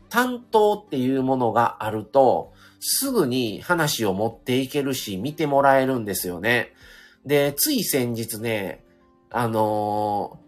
[0.10, 2.54] 担当っていうものがあると、
[2.88, 6.71] すぐに話を持っていけるし、見てもらえるんですよね。
[7.26, 8.84] で、つい先日ね、
[9.32, 10.39] あの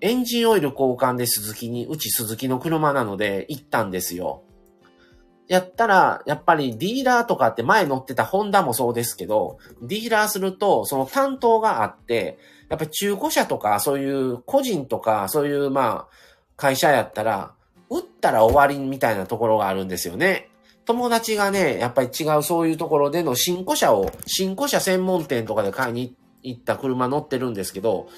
[0.00, 4.42] ー、エンジンオイル交換で鈴木に、うち鈴木の車なので行ったんですよ。
[5.46, 12.38] やったら、やっぱりディーラーとかって前乗ってたホンダもそうですけど、ディーラーすると、その担当があって、
[12.68, 16.14] やっぱ中古車とか、そういう個人とか、そういうまあ、
[16.56, 17.54] 会社やったら、
[17.88, 20.50] 売ったら終わりみたいなところがあるんですよね。
[20.88, 28.08] 友達がね、やっぱり違うそういうところでの新古車を、新古車専門店とかで買いに行った車乗ってるんですけど、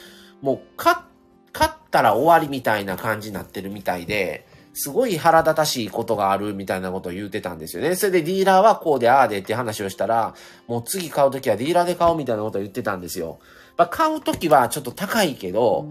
[0.41, 7.97] もう買ったら終わりみたいな感じになってるみたいで、すごい腹立たしいことがあるみたいなことを言うてたんですよね。
[7.97, 10.37] それでディーラーはこうでああでって話をしたら、
[10.69, 13.41] もう次買うときはディーラーで買おうみたいなことを言ってたんですよ。
[13.77, 15.89] まあ、買うときはちょっと高いけど、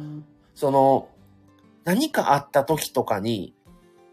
[0.56, 1.10] その、
[1.84, 3.54] 何かあった時とかに、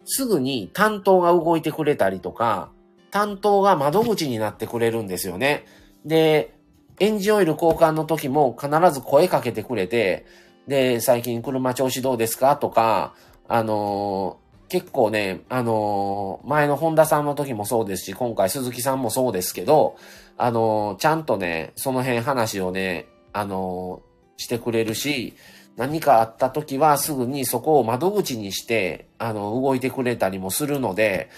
[0.07, 2.71] すぐに担当が動いてくれたりとか、
[3.11, 5.64] 担当が窓口になってくれるんですよね。
[6.05, 6.55] で、
[6.99, 10.25] エンジンオイル交換の時も必ず声かけてくれて、
[10.66, 12.57] で、最近車調子どうですか？
[12.57, 13.14] とか、
[13.49, 14.38] あの
[14.69, 19.97] 結構ね、あのー、前の本田さんの時もそうですし、今回鈴木さんもそうですけど、
[20.37, 24.03] あのー、ちゃんとね、その辺話をね、あの、
[24.37, 25.35] してくれるし、
[25.77, 31.29] 何かあった時はすぐにそこを窓口にして、あの、動いてくれたりもするので、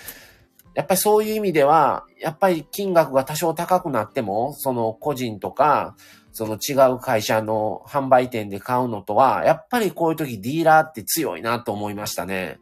[0.75, 5.97] やっぱりそういう意味では、やっぱり金額が多少高くなっても、その個人とか、
[6.31, 12.61] その違う会社の販売店で買うのとは、やっぱりこういう時ディーラーって強いなと思いましたね。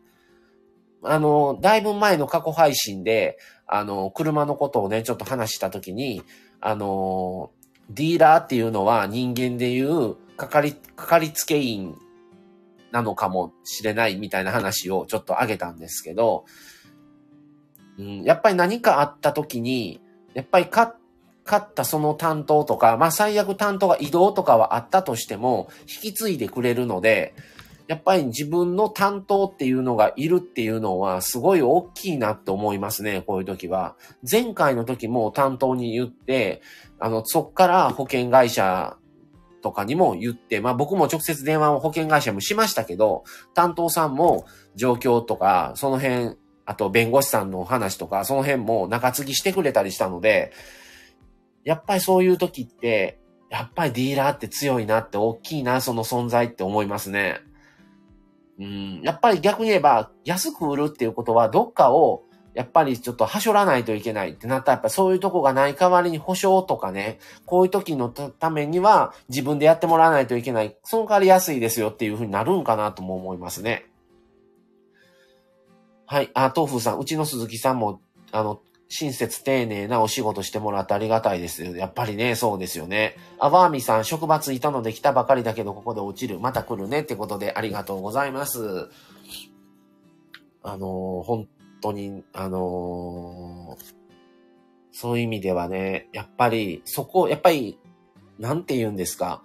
[1.02, 3.36] あの、だいぶ前の過去配信で、
[3.66, 6.22] あの、車のことをね、ちょっと話したときに、
[6.62, 7.50] あの、
[7.90, 11.96] ディーラーっていうのは人間でいう、かかり、かかりつけ員
[12.92, 16.44] なのかもしれないみたいな話をちょっと挙げたんですけど、
[17.98, 20.00] うん、やっぱり何かあった時に、
[20.34, 20.94] やっぱり勝
[21.54, 27.34] ったその担当とか、まあ最悪担当が移動とかはあったとしても、引き継いでくれるので、
[27.86, 33.96] やっぱり自分の担当っていうのがいるっていうのはすごい大きいなって思いますね、こういう時は。
[34.28, 36.62] 前回の時も担当に言って、
[36.98, 38.96] あの、そっから保険会社
[39.66, 50.52] とかにも言って、まあ僕も直接電話を保険会社もしましたけど、担当さんも状況とか、その辺、あと弁護士さんの話とか、その辺も中継ぎしてくれたりしたので、
[51.64, 53.18] やっぱりそういう時って、
[53.50, 57.40] やっぱりディーラーって強いなって大きいな、その存在って思いますね。
[58.60, 62.22] うん、やっぱり逆に言えば、安く売るっていうことは、どっかを、
[62.56, 70.74] やっぱりちょっとはしょらないといけないってなったら、やっぱそういうとこがない代わりに保証とかね、こういう時のためには自分でやってもらわないといけない。
[70.82, 73.84] その代わり安いですよっていうふうになるんかなとも思いますね。
[76.06, 76.30] はい。
[76.32, 78.00] あ、豆腐さん、うちの鈴木さんも、
[78.32, 83.16] あの、親切丁寧なお仕事してもらってありがたいですよやっぱりね、そうですよね。
[83.38, 86.38] あ、ワーミさん、職場ついたので来たばかりだけど、ここで落ちる。
[86.38, 88.88] また来るねってことでありがとうございます。
[90.62, 91.48] あのー、本
[91.80, 93.94] 当に、あのー、
[94.92, 97.78] そういう意味ではね、やっぱり、そこ、やっぱり、
[98.38, 99.42] なんて言うんですか。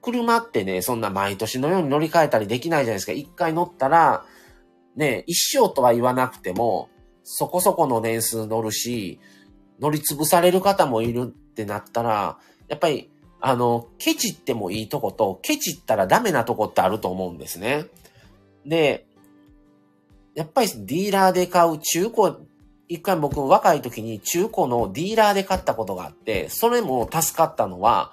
[0.00, 3.12] 車ってね、そんな毎年のように乗り換えたりできないじゃないですか。
[3.12, 4.24] 一回乗ったら、
[4.96, 6.88] ね、一生とは言わなくても、
[7.22, 9.18] そこそこの年数乗るし、
[9.80, 17.86] 乗り潰される方もいるってなったら、やっぱり、あの、ケチってもいいとこと、ケチったらダメなとこってあると思うんですね。
[18.64, 19.06] で、
[20.34, 22.34] やっぱりディーラーで買う中古、
[22.88, 28.12] 一回僕若い時に中古のディーラーで買ったことがあって、それも助かったのは、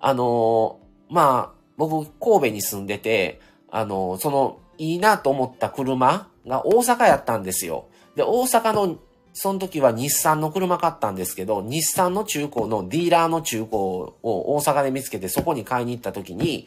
[0.00, 0.80] あの、
[1.10, 3.40] まあ、僕神戸に住んでて、
[3.70, 7.88] あの、その、いいなと思った車が大阪やったんですよ。
[8.16, 8.98] で、大阪の、
[9.32, 16.66] その時は日産の車買ったんですけど、日産の中古のディーラーの中古を大阪で見つけてそこに買いに行った時に、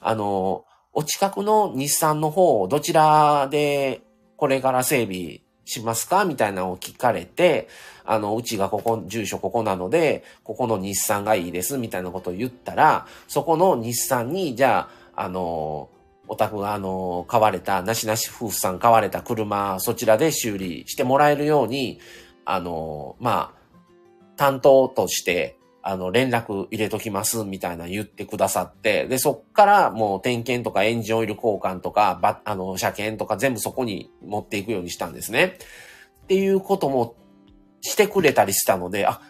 [0.00, 4.02] あの、お近くの日産の方を、どちらで
[4.40, 6.24] これから整備しますか？
[6.24, 7.68] みたいなのを聞かれて、
[8.06, 15.90] あの、うちがここ、住所ここなので、ここの日産がいいです、みたいなことを言ったら、そこの日産に、じゃあ、あの、
[16.26, 22.00] お宅があの、買われた、なしなし夫婦さん買われた車、そちらで修理してもらえるように、
[22.46, 23.60] あの、まあ、
[24.36, 35.56] 担当として、あの、連絡入れときます、みたいな言ってくださって、で、そっからもう点検とかエンジンオイル交換とか、ば、あの、車検とか全部そこに持っていくようにしたんですね。
[36.24, 37.16] っていうことも
[37.80, 39.20] してくれたりしたので、あ、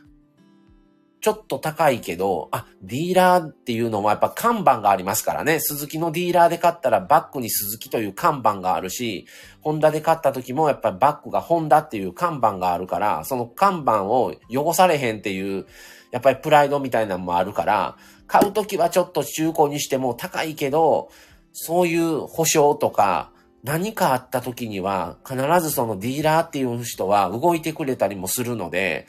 [1.21, 5.61] ちょっと高いけど、あ、ディーラーっていうのもやっぱ看板がありますからね。
[5.61, 9.27] 鈴木のディーラーで買ったらバックに鈴木という看板があるし、
[9.61, 15.67] ホンダで買った時もやっぱりバックがホンダっていう看板があるから、その看板を汚されへんっていう、
[16.11, 17.97] やっぱりプライドみたいなのもあるから、
[18.27, 21.11] 買う時はちょっと中古にしても高いけど、
[21.53, 23.33] そういう保証とか、
[23.63, 29.07] 何かあった時には必ずそのディーラーっていう人は動いてくれたりもするので、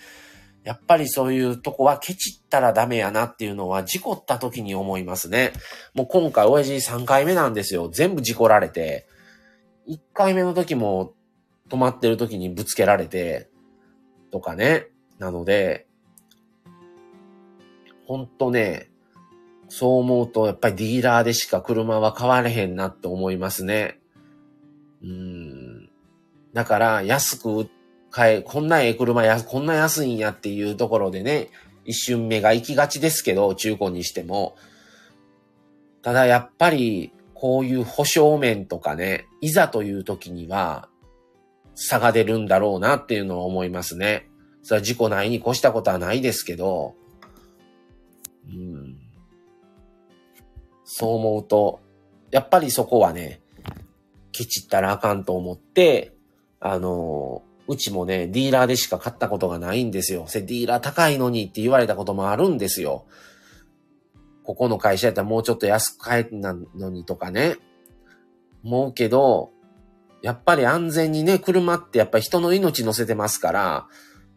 [0.64, 5.54] やっぱりそういうとこはケチったらダメやなっていうのは事故った時に思いますね。
[5.96, 7.90] もう今回親父3回目なんですよ。
[7.90, 9.08] 全部事故られて。
[9.88, 11.14] 1回目の時も
[11.70, 13.50] 止まってる時にぶつけられて、
[14.32, 14.88] とかね。
[15.18, 15.88] なので、
[18.12, 18.90] ほんとね、
[19.70, 24.02] そう思うとやっぱりディーラーでしか車は買われへんなって思いますね。
[25.02, 25.90] うん。
[26.54, 27.70] だから安く
[28.10, 31.52] 買え、こんなええ車や、こんな安いんやっていうところでね、
[31.86, 34.58] 一瞬目が行きがちですけど、中古にしても。
[36.02, 40.90] ただやっぱり、こういう保証面とかね、いざという時には、
[41.76, 44.28] 差が出るんだろうなっていうのは思いますね。
[44.64, 46.96] それは事故ないに越したことはないですけど、
[48.48, 48.98] うん。
[50.84, 51.80] そう思うと、
[52.32, 53.42] やっぱりそこはね、
[54.32, 56.16] ケチったらあかんと思って、
[56.60, 60.26] あのうちもね、ディーラーでしか買ったことがないんですよ。
[60.28, 63.06] せ、ディーラー高いのにって言われたこともあるんですよ。
[64.44, 67.58] ここの会社やったらもうちょっと安く買えなのにとかね。
[68.64, 69.52] 思うけど、
[70.22, 73.88] やっぱり安全にね、車ってやっぱり人の命乗せてますから、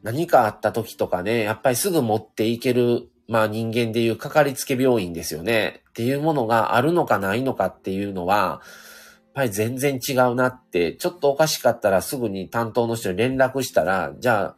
[0.03, 5.83] 何かあった時とかね、やっぱりすぐ持っていける、まあ人間でいうかかりつけ病院ですよね。
[5.91, 14.57] っていうものがあるのかないのかっていうのは、やっぱり全然違うなって、ちょっとおかしかったらすぐに担当の人に連絡したら、じゃあ、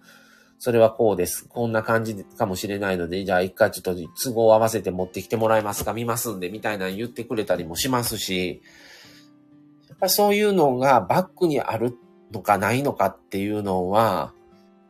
[0.59, 1.47] それはこうです。
[1.47, 5.93] こんな感じかもしれないので、じゃあ一回ちょっと都合を合わせて持ってきてもらえますか？
[5.93, 8.63] 見ますんで、みたいな言ってくれたりもしますし、
[9.91, 11.97] やっぱそういうのがバックにある
[12.33, 14.33] のかないのかっていうのは、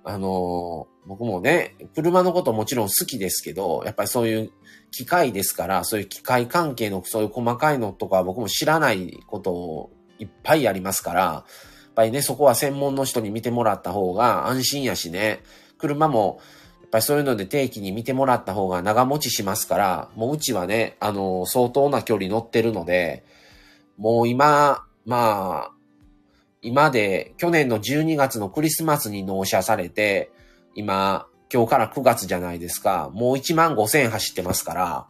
[0.04, 4.52] あの、僕もね、車のこともちろん好きですけど、やっぱりそういう
[4.90, 15.40] 機械ですから、そういう機械関係のそういう細かいのとか僕も知らないことをいっぱいありますから、やっぱりね、そこは専門の人に見てもらった方が安心やしね、
[15.78, 16.40] 車も
[16.82, 23.24] やっぱりそういうので定期に見てもらった方が長持ちしますから、もううちはね、あの、相当な距離乗ってるので、
[23.96, 25.72] もう今、まあ、
[26.62, 30.30] 今で、去年の12月のクリスマスに納車されて、
[30.76, 33.10] 今、今日から9月じゃないですか。
[33.14, 35.06] もう1万5千走ってますから、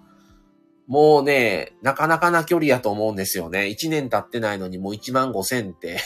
[0.87, 3.63] もうね、なかなかな距離やと思うんですよね。
[3.63, 5.99] 1年経ってないのにもう1万5千って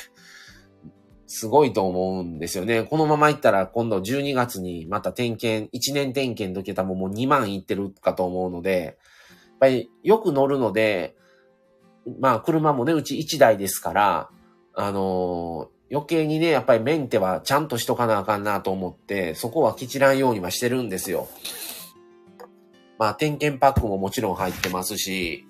[1.26, 2.84] すごいと思うんですよね。
[2.84, 11.16] このまま行ったら今度12月にまた点検、1年点検の桁ももう2万いってるかと思うので、やっぱりよく乗るので、
[12.18, 14.30] まあ車もね、うち1台ですから、
[14.74, 21.28] あのー余計にね、やっぱりメンテはちゃんとしとかなあかんなと思って、そこはきちらんようにはしてるんですよ。
[22.99, 25.47] まあ、点検パックももちろん入ってますし、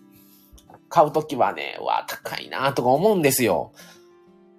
[0.89, 3.73] 買うときはね、うわ、高いなあとか思うんですよ。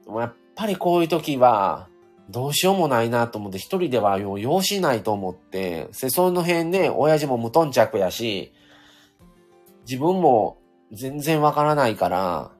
[0.05, 1.87] でもやっぱりこういうときは、
[2.29, 8.53] どうしようもないなと思って、一人ではよう用しないと思って、その辺ね、親父も無頓着やし、
[9.89, 10.57] 自分も
[10.91, 12.51] 全然わからないから、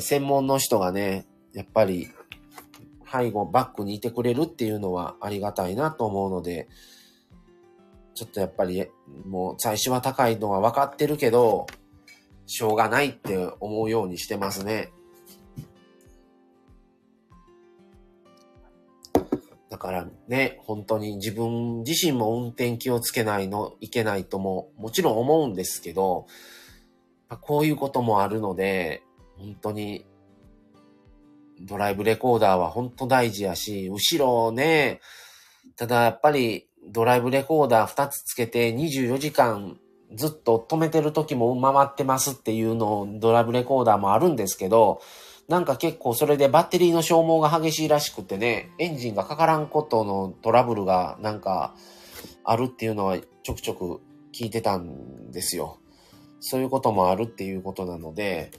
[0.00, 2.08] 専門の人がね、やっぱり、
[3.10, 6.68] 背後、バックにいてくれるっていうのはありがたいなと思うので、
[8.14, 8.86] ちょっとやっぱり、
[9.26, 11.66] もう最初は高いのは分かってるけど、
[12.46, 14.92] しょうがないって思うようにしてますね。
[19.70, 26.26] だからね、本当に自分自身も運転気をつけないのいけないとも、もちろん思うんですけど、
[27.40, 29.02] こういうこともあるので、
[29.38, 30.04] 本当に
[31.62, 35.00] ドライブレコーダーは本当大事やし、後ろね、
[35.76, 39.78] ただやっぱりドライブレコーダー2つつけて24時間
[40.14, 45.00] ずっと止めてる時も回ってますっていうのをドライブレコーダーもあるんですけど、
[45.48, 51.74] なんか結構それでバッテリーの消耗が激しいらしくてね、エンジンがかからんことのトラブルがなんか
[52.44, 54.00] あるっていうのはちょくちょく
[54.32, 55.78] 聞いてたんですよ。
[56.40, 58.50] そういうこともあるっていうことなので、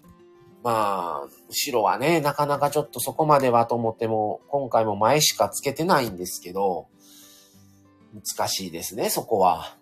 [0.63, 6.87] まあ、後ろはね、なかなかちょっとそこまではと思っても、今回も前しかつけてないんですけど、
[8.13, 9.75] 難しいですね、そこは。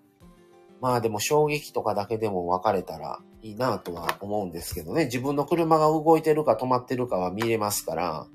[0.81, 5.05] まあでも衝撃とかだけでも分かれたらいいなとは思うんですけどね。
[5.05, 8.27] 自分の車が動いてるか止まってるかは見れますから。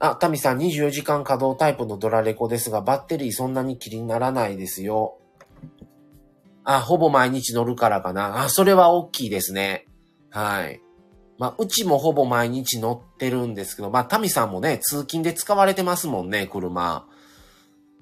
[0.00, 5.18] あ、タミさん24時間稼働タイプのドラレコですが、バッテリーそんなに気にならないですよ。
[6.64, 8.44] あ、ほぼ毎日乗るからかな。
[8.44, 9.86] あ、それは大きいですね。
[10.30, 10.80] はい。
[11.38, 17.06] まあ、うちもほぼ毎日乗ってるんですけど、まあ、タミさんもね、通勤で使われてますもんね、車。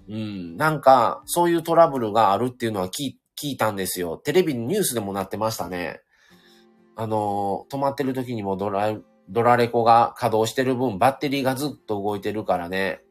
[0.08, 0.56] うん。
[0.56, 4.18] なんか、そういうトラブルがあるっていうのは聞いたんですよ。
[4.18, 6.00] テレビのニュースでもなってましたね。
[6.94, 8.96] あの、止まってる時にもドラ
[9.28, 13.02] ドラレコが稼働してる分、バッテリーがずっと動いてるからね、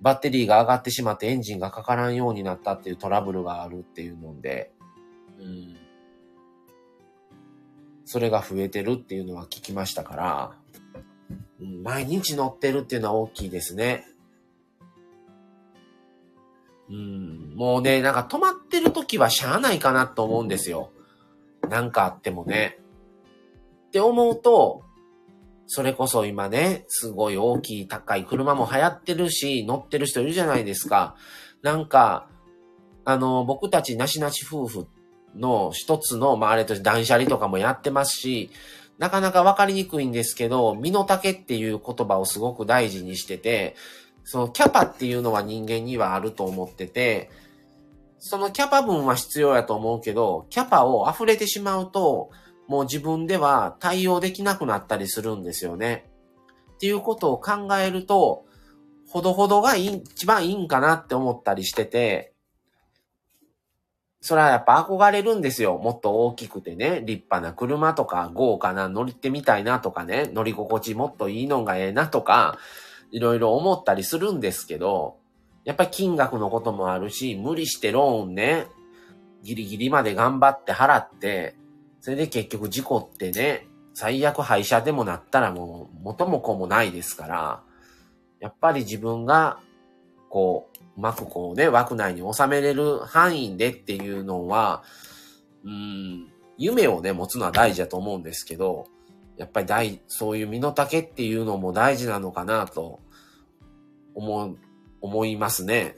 [0.00, 4.72] バッテリーが上がってしまってエンジンがかからんようになったっていうトラブルがあるっていうので、
[5.38, 5.76] うん。
[8.04, 10.52] それが増えてるっていうのは聞きましたから、
[11.82, 14.06] 毎日乗ってるっていうのは大きいですね。
[16.88, 20.90] うん、もうね、なんか止まってる時はしゃあないかなと思うんですよ。
[21.68, 22.78] なんかあってもね。
[23.88, 24.84] って思うと、
[25.70, 31.14] それこそ今ね、すごい大きい高い車も流行ってるし、乗ってる人いるじゃないですか。
[31.62, 32.26] なんか、
[33.04, 34.86] あの、僕たちなしなし夫婦
[35.36, 38.50] の一つの、まあ、あれとして断捨離とかもやってますし、
[38.96, 43.76] なかなかわかりにくいんですけど、身の丈っていう言葉をすごく大事にしてて、
[44.24, 47.30] そのキャパっていうのは人間にはあると思ってて、
[48.18, 52.30] そのキャパ分は必要やと思うけど、キャパを溢れてしまうと、
[52.68, 56.08] もう自分では対応できなくなったりするんですよね。
[56.74, 58.44] っていうことを考えると、
[59.08, 62.34] ほどほどが一番いいんかなって思ったりしてて、
[64.20, 65.78] それはやっぱ憧れるんですよ。
[65.78, 72.58] もっと大きくてね、立派な車とか豪華な乗ってみたいなとかね、乗り心地もっといいのがええなとか、
[73.10, 75.16] いろいろ思ったりするんですけど、
[75.64, 78.66] やっぱり金額のこともあるし、無理してローンね、
[79.42, 81.57] ギリギリまで頑張って払って、
[82.08, 87.62] それで結局事故ってね、最悪廃車でもなったらもう元も子もないですから、
[88.40, 89.60] やっぱり自分が、
[90.30, 94.82] こう、うまくこうね、枠内に収めれる範囲でっていうのは、
[95.66, 98.86] うん、夢をね、持つのは大事だと思うんですけど、
[99.36, 103.00] やっぱり大、そういう身の丈っていうのも大事なのかなと、
[104.14, 104.56] 思う、
[105.02, 105.94] 思いますね。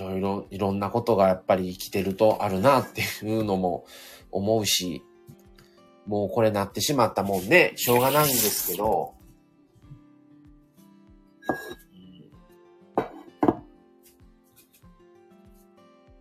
[0.00, 3.84] ろいろ、いろんなことがやっぱり生きてるとあるなっていうのも
[4.32, 5.04] 思うし、
[6.06, 9.14] もうこれなってしまったもんね、しょうがないんですけど、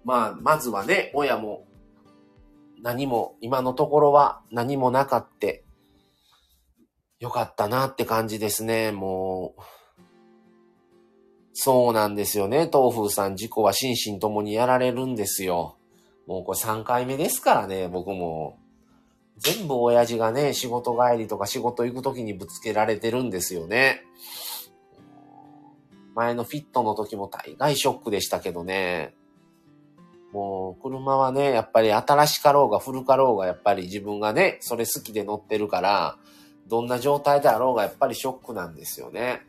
[0.03, 1.65] まあ、まずはね、親も
[2.81, 5.65] 何も、今のところは何もなかって、
[7.19, 9.61] よかったなって感じですね、もう。
[11.61, 12.69] そうなんですよね。
[12.71, 15.75] 東風さん、事故は心身ともにやられるんですよ。
[16.25, 18.57] もうこれ3回目ですからね、僕も。
[19.37, 24.05] 全部親父がね、仕事帰りとか仕事行く時にぶつけられてるんですよね。
[26.15, 29.13] 前のフィットの時も大概ショックでしたけどね。
[30.31, 36.17] もう、車はね、やっぱり新しかろうが古かろうが、やっぱり自分がね、それ好きで乗ってるから、
[36.67, 39.41] どんな状態であろうが、やっぱりショックなんですよね。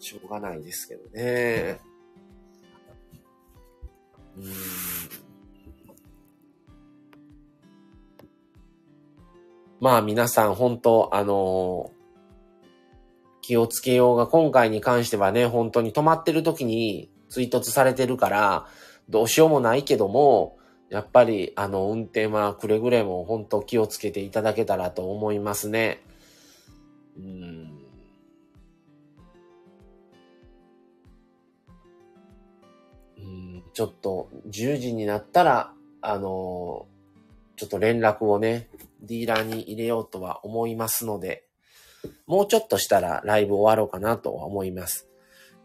[0.00, 1.80] しょうがないですけどね。
[4.36, 4.44] うん。
[9.80, 11.90] まあ皆さん本当、あの
[13.40, 18.66] 気をつけようが今回に関してはね、本当に止まってる時に追突されてるから、
[19.08, 26.02] どうしようもないけども、やっぱりあの運転はくれぐれも本当気をつけていただけたらと思いますね。
[27.16, 27.59] うん
[33.80, 35.72] ちょっと10時になったら、
[36.02, 36.86] あの
[37.56, 38.68] ちょっと連絡をね、
[39.00, 41.46] ディーラーに入れようとは思いますので、
[42.26, 45.08] もうちょっとしたらライブ終わろうかなとは思います。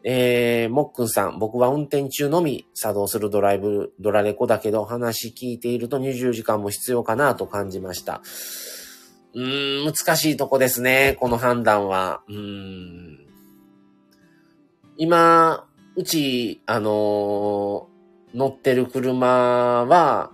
[0.06, 8.22] えー、もっくんさん、僕は運転中のみ作動するドライブ、ドラレコだけど話聞いていると20時間も必要かなと感じました。
[9.34, 12.22] うーん、難しいとこですね、この判断は。
[12.30, 13.28] うーん。
[14.96, 17.90] 今、うち、あの
[18.36, 20.32] 乗ってる車は、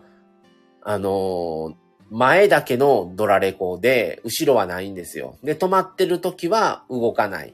[0.82, 1.76] あの、
[2.10, 5.38] 前だけのドラレコで、後ろはないんですよ。
[5.44, 7.54] で、止まってる時は動かない。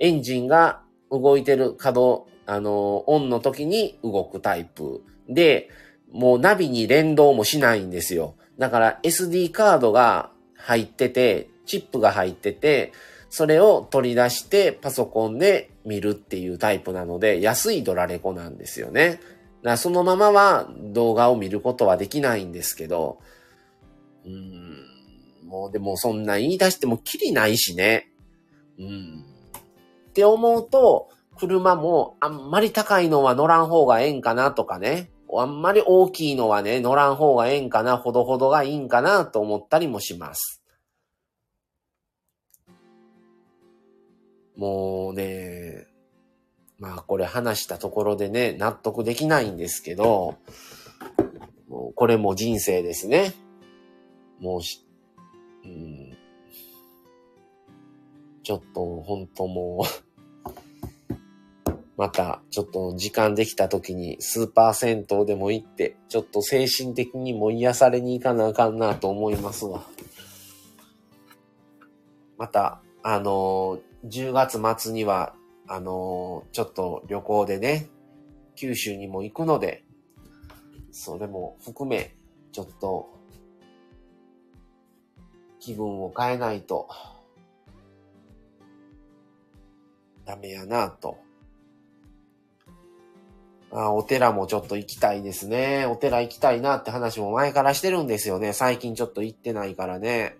[0.00, 0.80] エンジンが、
[1.10, 5.68] 動いてる稼働、あの、オンの時に動くタイプで、
[6.12, 8.34] もうナビに連動もしないんですよ。
[8.58, 12.92] だから SD カードが入ってて、チップが入ってて、
[13.30, 19.20] それを取り出してパソコンで見るっていうタイプなので、安いドラレコなんですよね。
[19.64, 23.18] だそのままは動画を見ることはできないんですけど、
[24.26, 24.86] うん、
[25.46, 28.10] もうでもそんな言い出してもきりないしね。
[28.78, 29.24] うん。
[30.10, 31.08] って思うと、
[31.38, 35.10] 車もあんまり高いのは乗らん方がええんかなとかね。
[35.36, 40.62] あんまり大きいのはね、乗らん方がええんかな、ほどほどがいいんかなと思ったりもします。
[44.56, 45.86] もうね、
[46.84, 50.36] まあこれ話したところでね、納得できないんですけど、
[51.66, 53.32] もうこれも人生ですね。
[54.38, 54.84] もうし、
[55.64, 56.14] うん、
[58.42, 59.86] ちょっと本当も
[60.46, 60.50] う
[61.96, 69.86] また、ちょっと時間できた時にスーパー銭湯でも行って、ちょっと精神的にも癒されに行かなあかんなと思いますわ。
[72.36, 75.34] また、あのー、10月末には、
[75.66, 77.88] あの、ちょっと旅行でね、
[78.54, 79.84] 九州にも行くので、
[80.92, 82.14] それも含め、
[82.52, 83.12] ちょっと、
[85.58, 86.88] 気分を変えないと、
[90.24, 91.18] ダメやなと
[93.76, 95.84] あお寺もちょっと行きたいですね。
[95.86, 98.52] お寺行きたいなって話も前からしてるんですよね。
[98.52, 100.36] 最近ちょっと行ってないからね。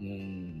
[0.00, 0.51] うん。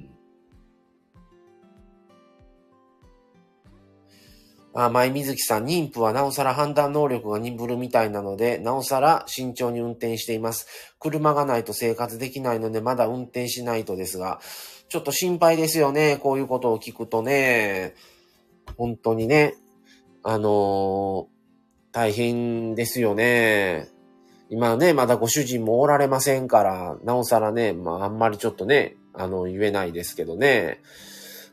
[4.74, 10.66] あ、舞水木さん、妊婦はなおさら判断能力が鈍るみたいなので、なおさら慎重に運転しています。
[10.98, 14.40] 車がないと生活できないので、まだ運転しないとですが、
[14.88, 16.18] ちょっと心配ですよね。
[16.22, 17.94] こういうことを聞くとね。
[18.76, 19.54] 本当にね。
[20.22, 21.26] あのー、
[21.92, 23.88] 大変ですよね。
[24.48, 30.80] 今ね、まだご主人もおられませんから、なおさらね、まああんまりちょっとね、あの、言えないですけどね。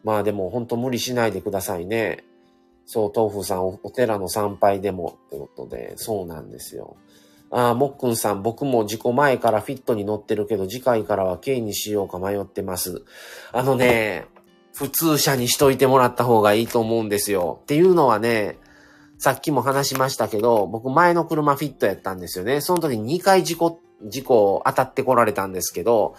[0.03, 2.25] まあでも本当無理しないでくださいね。
[2.91, 6.97] そう、豆腐さんお、お寺の参拝でもってことで、そうなんですよ。
[7.51, 13.03] ああ、もっくんさん、僕も事故前からフィットに乗ってるけど、次回からは K にしようか迷ってます。
[13.51, 14.25] あのね、
[14.73, 17.59] 普通車にしといてもらった方がいいと思うんですよ。
[17.61, 18.57] っていうのはね、
[19.19, 22.59] さっきも話しましたけど、僕前の車フィットやったんですよね。
[22.59, 26.15] その時2回事故、事故当たってこられたんですけど、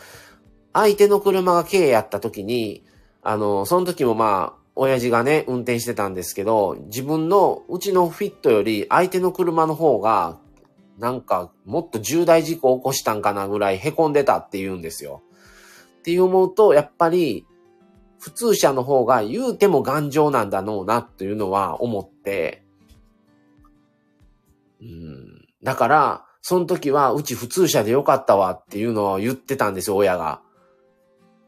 [0.72, 2.84] 相手の車が軽やった時に、
[3.22, 10.38] あの、その時もまあ、親父がね、運転してたんですけど、自分のうちのフィットより相手の車の方が、
[10.98, 15.22] なんかもっと重大事故を起こしたんかなぐらい凹んでたって言うんですよ。
[15.98, 17.46] って思うと、やっぱり
[18.18, 22.62] 普通車の方が言うても頑丈なんだろうなっていうのは思って、
[24.80, 25.48] うん。
[25.62, 30.42] だから、その時はうち普通車でよかったわっていうのを言ってたんですよ、親が。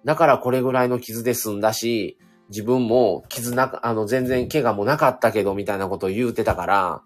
[0.05, 2.19] だからこれぐらいの傷で済んだし、
[2.53, 7.03] 自分も傷な、あの、全然怪我もなかったけど、みたいなことを言うてたから、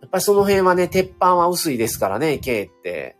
[0.00, 3.16] やっぱりその辺はね、鉄板は薄いですからね、K って。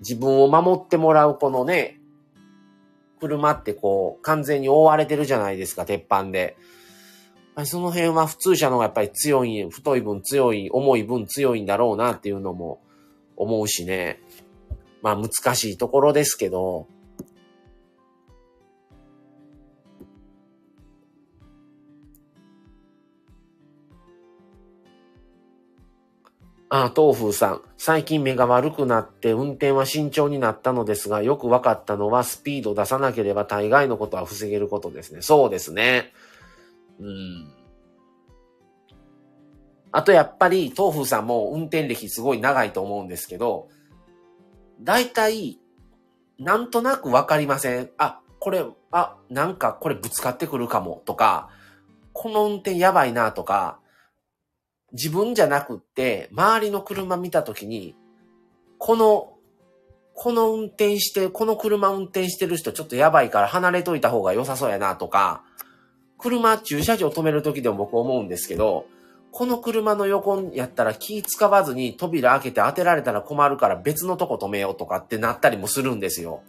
[0.00, 1.98] 自分を守ってもらうこのね、
[3.18, 6.58] 車ってこう、完全に覆われてるじゃないですか、鉄板で。
[7.64, 12.82] その辺は普通車の方がやっぱり強い、太い分強い、重い分強いんだろうなっていうのも
[13.36, 14.20] 思うしね。
[15.00, 16.88] まあ難しいところですけど、
[26.74, 27.62] ああ、東風さん。
[27.78, 35.22] 最近目が悪くなって運転は慎重になったのですが、よく分かったのはスピード出さなければ大概のことは防げることですね。
[35.22, 36.12] そうですね。
[36.98, 37.52] うん。
[39.92, 43.68] あとやっぱり、東風さんも運転歴すごい長いと思うんですけど、
[44.80, 45.60] 大体、
[46.40, 47.90] なんとなくわかりません。
[47.98, 51.50] あ、これ、あ、なんかこれぶつかってくるかもとか、
[52.12, 53.78] この運転やばいなとか、
[54.94, 57.94] 自分じゃなくって、周りの車見たときに、
[58.78, 59.34] この、
[60.14, 65.42] この運転して、この車運転してる人ちょっとやばいから離れといた方が良さそうやなとか、
[66.16, 68.86] 車駐車場止めるときでも僕思うんですけど、
[69.32, 76.42] この車の横やったら気使わずに扉開けて当てられたら困るから別のとこ止めようとかってなったりもするんですよ。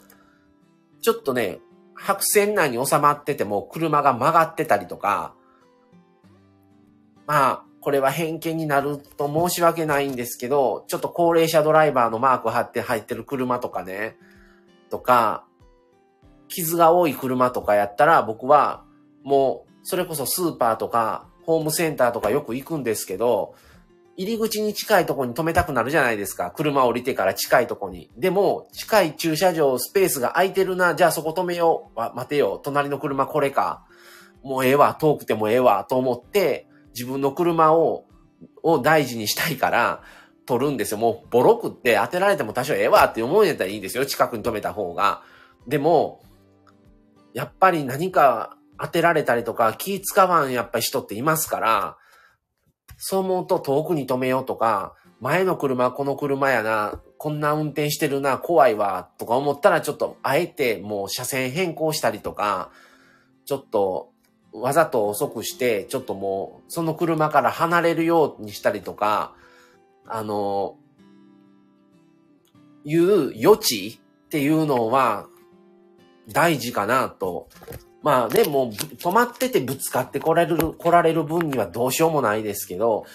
[1.02, 1.60] ちょっとね、
[1.96, 5.34] 白線内に収まってても車が曲がってたりとか、
[7.26, 14.18] まあ、これは偏見になると申し訳ないんですけど、ちょっと高齢者ドライバーのマーク貼って入ってる車とかね、
[14.90, 15.46] とか、
[16.48, 18.86] 傷が多い車とかやったら僕は
[19.24, 23.54] もうそれこそスーパーとかホームセンターとかよく行くんですけど、
[24.18, 26.50] 入り口に近いとこに止めたくなるじゃないですか。
[26.50, 28.10] 車降りてから近いとこに。
[28.18, 30.96] でも、近い駐車場、スペースが空いてるな。
[30.96, 32.00] じゃあそこ止めよう。
[32.00, 32.60] 待てよ。
[32.64, 33.86] 隣の車これか。
[34.42, 34.96] もうええわ。
[35.00, 35.86] 遠くてもええわ。
[35.88, 38.06] と思って、自分の車を、
[38.64, 40.02] を大事にしたいから、
[40.46, 40.98] 取るんですよ。
[40.98, 44.06] もうボロくって当てられても多少ええわって思うんやったらいいんですよ。
[44.06, 45.24] 近くに止めた方が。
[45.68, 46.22] でも、
[47.34, 51.98] やっぱり何か当てられたりとか気使わんやっぱり人っていますから、
[52.98, 62.72] そう思うと遠くに止めようとか、前の車この車やな、こんな運転してるな、怖いわ、とか思ったらちょっとあえてもう車線変更したりとか、
[63.46, 64.12] ちょっと
[64.62, 69.34] わざと遅くして、ちょっともうその車から離れるようにしたりとか、
[70.08, 70.78] あの、
[72.84, 75.28] いう余地っていうのは
[76.28, 77.48] 大事かなと
[78.06, 83.08] まあね、もう止まっててぶつかって来られる、来られる分にはどうしようもないですけど、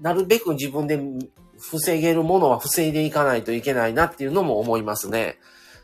[0.00, 1.00] なるべく自分で
[1.58, 5.38] 防げるものは防いでいかないといけないなっていうのも思いますね。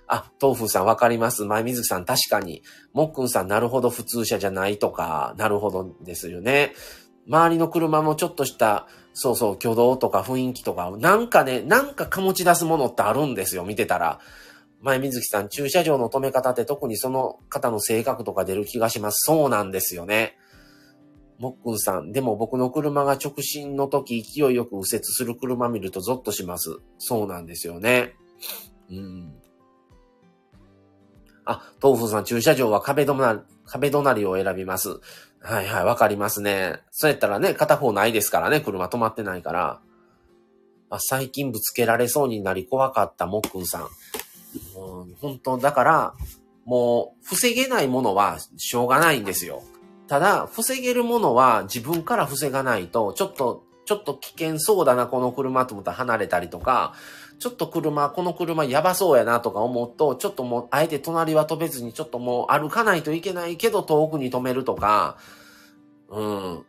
[0.07, 1.44] あ、豆腐さんわかります。
[1.44, 2.62] 前水木さん確かに。
[2.92, 6.74] もっくんさんなるほど普通車じゃないとか、なるほどですよね。
[7.26, 14.20] 周りの車もちょっとした、そうそう、挙動とか雰囲気とか、なんかね、なんか醸し出すものってあるんですよ、見てたら。
[14.80, 19.24] 前水木さん、駐車場の止め方って特にその方の性格とか出る気がします。
[19.24, 20.36] そうなんですよね。
[21.38, 26.78] もっくんさん、でも僕の車が直進の時勢いよく右折する車見るとゾッとします。
[26.98, 28.14] そうなんですよね。
[28.90, 29.34] うん。
[31.45, 35.01] あ、豆腐さん、駐車場は壁止まり、壁隣を選びます。
[35.40, 36.80] はいはい、わかりますね。
[36.90, 39.80] そうやったらね、片方ないですからね、車止まってないから。
[40.90, 43.82] あ最近ぶつけられそうになり怖かったもっくんさん。
[43.82, 46.14] うん、本当、だから、
[46.64, 49.62] もう、防げないものはしょうがないんですよ。
[50.07, 56.95] ただ、防げるものは自分から防がないと、ちょっと、ちょっと危険そうだな、この車と思ったら離れたりとか、
[57.39, 65.18] ちょっと車、この車やばそうやなとか思うと、ちょっともう、あえて隣は飛べずに、ちょっともう歩かないといけないけど遠くに止めるとか、
[66.09, 66.64] うん。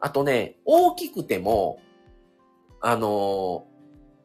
[0.00, 1.80] あとね、大きくても、
[2.80, 3.64] あの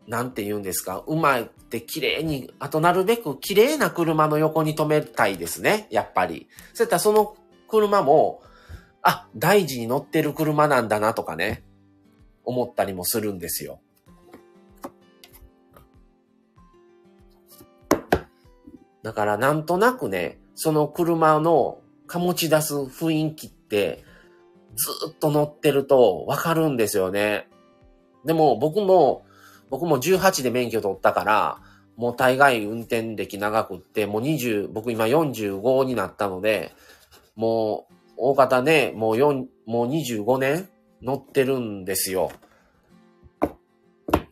[0.08, 6.48] なんて言うんですか、うまいって綺麗に、あとなるべく綺麗な車の横に止めたいですね、やっぱり。
[6.74, 7.36] そういったらその
[7.68, 8.42] 車も、
[9.04, 11.64] あ、大事に乗ってる車なんだなとかね、
[12.48, 13.82] 思ったりもするんですよ。
[19.04, 24.04] だからなんとなくね、その車の醸し出す雰囲気って、
[24.76, 27.48] ずっと乗ってるとわかるんですよね。
[28.26, 29.26] でも僕も、
[29.70, 31.60] 僕も18で免許取ったから、
[31.98, 36.72] もう大概運転歴長くって、もう20、僕今45になったので、
[37.36, 40.70] もう、大方ね、もう4、もう25年
[41.02, 42.32] 乗ってるんですよ。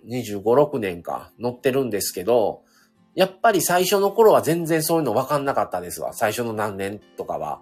[0.08, 2.62] 25、6年か乗ってるんですけど、
[3.16, 6.14] やっぱり最初の頃は全然そういうの分かんなかったですわ。
[6.14, 7.62] 最初の何年とかは。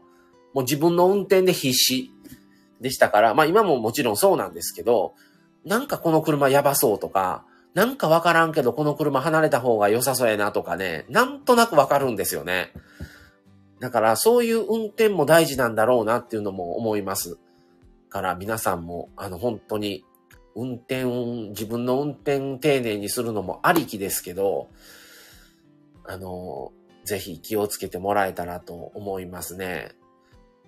[0.54, 2.12] もう自分の運転で必死
[2.82, 5.14] でしたから、まあ今ももちろんそうなんですけど、
[5.66, 12.72] なんかこの車やばそうとか、なんかわからんけどこの車離れた方が良さそうやなとかね、なんとなくわかるんですよね。
[13.80, 17.38] だからそういう運転も大事なんだろうなっていうのも思います。
[18.14, 20.06] から皆さんも、あの本当に
[20.56, 21.06] 運転、
[21.50, 24.70] 自分の運転丁寧にするのもありきですけど、
[26.06, 26.72] あの、
[27.06, 29.94] ぜひ気をつけてもらえたらと思いますね。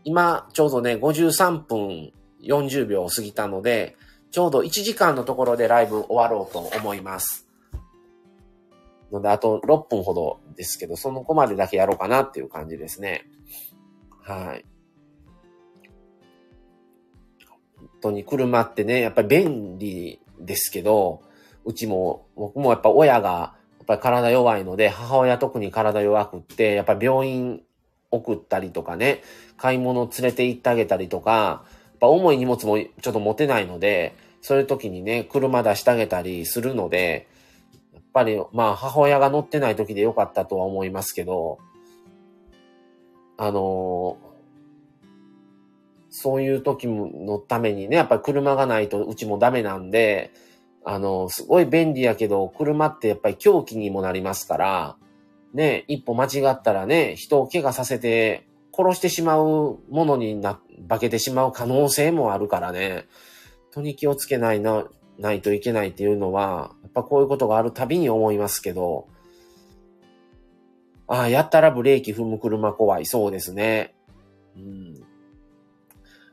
[0.04, 3.96] 今、ちょうどね、53分40秒過ぎたので、
[4.32, 7.48] ちょうど1時間のところでライブ終わろうと思います。
[9.12, 13.30] ので、あと6分ほどですけど、その子までだけやろうかなっていう感じですね。
[14.24, 14.66] はい。
[18.06, 21.22] 当に車ってね、やっぱり便利ですけど、
[21.64, 27.62] うちも、僕もやっぱ親が、やっぱり体弱いので、母親特に体弱くって、やっぱり病院
[28.12, 29.22] 送ったりとかね、
[29.58, 37.28] 買い物連れて行ってあげたりとか、やっぱ重い荷物もちょっと持てないので、そういう時にね、車出してあげたりするので、
[37.94, 41.58] やっぱり、まあ、母親が乗ってない時でよかったとは思いますけど、
[43.38, 44.18] あの
[46.16, 50.32] そういう時のためにね、やっぱり車がないとうちもダメなんで、
[50.86, 54.98] あの、すごい便利やけど、車ってやっぱり凶器にもなりますから、
[55.54, 63.08] ね、一歩間違ったらね、人を怪我させて殺してしまうものにな、化けてしまう可能性もあるからね。
[63.72, 64.86] 当に気をつけないな、
[65.20, 69.08] ないといけないっていうのは、やっぱこういうことがあるたびに思いますけど、
[71.08, 73.06] ああ、やったらブレーキ踏む車怖い。
[73.06, 73.94] そうですね。
[74.56, 75.15] うん。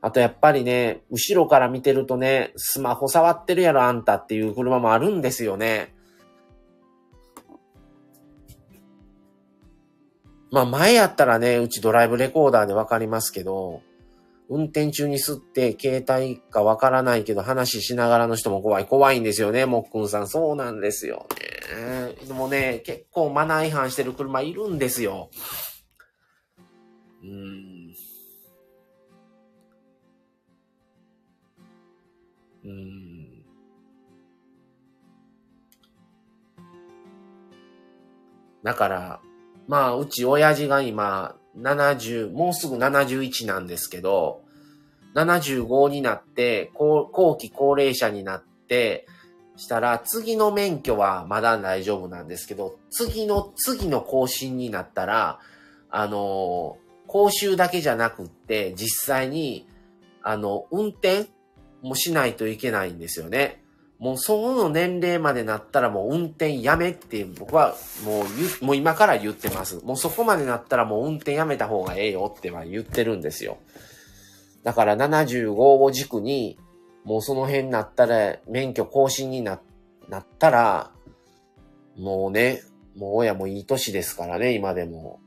[0.03, 5.95] あとやっぱりね、後ろから見てるとね、スマホ触ってるやろあんたっていう車もあるんですよね。
[10.51, 13.81] まあ前やったらね、うちドライブレコーダーでわかりますけど、
[14.49, 18.87] 運転中に吸って携帯かわからないけど話しながらの人も怖い。
[18.87, 20.27] 怖いんですよね、もっくんさん。
[20.27, 21.27] そうなんですよ
[21.71, 22.27] ね。
[22.27, 25.31] でもね、結構マナー違反してる車いるんですよ。
[27.23, 27.72] うん。
[32.65, 33.43] うん。
[38.63, 39.21] だから、
[39.67, 44.43] まあ、うち親父が今、70、もうすぐ71なんですけど、
[45.15, 49.07] 75になって、後期高齢者になって、
[49.57, 55.41] したら、次の免許はまだ大丈夫なんですけど、次の、次の更新になったら、
[55.91, 59.67] あの、講習だけじゃなくって、実際に、
[60.23, 61.27] あの、運転
[61.83, 63.63] もしないといけないんですよね。
[63.99, 68.25] もうその年齢までなったらもう運転やめって僕はも
[68.61, 69.85] うもう今から言ってます。
[69.85, 73.59] もうそこまでなったらもう運転やめた方がええよっては言ってるんですよ。
[74.65, 76.59] だから75を軸に
[77.05, 79.61] もうその辺になったら免許更新にな
[80.09, 80.91] なったら
[81.97, 82.63] もうね、
[82.97, 85.21] もう親もいい年ですからね、今でも。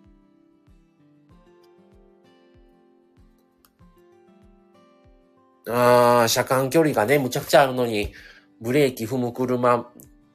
[5.67, 8.13] ああ、車間距離がね、むちゃくちゃあるのに、
[8.61, 9.89] ブレーキ踏む車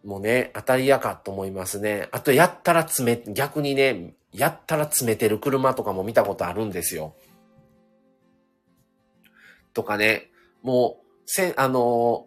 [0.05, 2.09] もね、当たり屋かと思いますね。
[2.13, 7.15] あと、やったら詰め、逆にね、やったら詰めてる車とかも見たことあるんですよ。
[9.73, 10.31] とかね、
[10.63, 12.27] もう、せ、あの、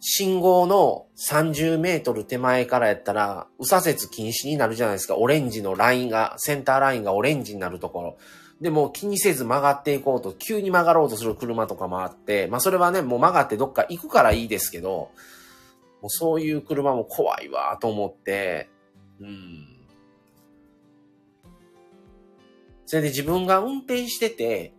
[0.00, 5.16] 信号の30メートル手前からやったら、右左折禁止になるじゃないですか。
[5.16, 8.18] オレンジのラインが、センターラインがオレンジになるところ。
[8.60, 15.10] でも気にせず曲がっていこうと、急に曲がろうとする車とかもあって、まあそれはね、もう曲がってどっか行くからいいですけど、
[16.00, 18.68] もうそういう車も怖いわと思って、
[19.20, 19.68] うん。
[22.86, 24.74] それで自分が運転してて、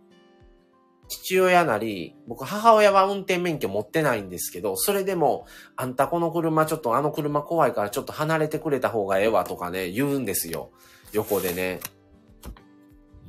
[1.08, 10.70] 父親なり、僕母親は運転免許持ってないんですけど、それでも、あんたこの車ちょっとあの車怖いからちょっと離れてくれた方がええわとかね、言うんですよ。
[11.12, 11.80] 横でね。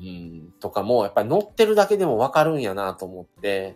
[0.02, 3.76] うん、とかも、やっぱり乗ってるだけでもわかるんやなと思って、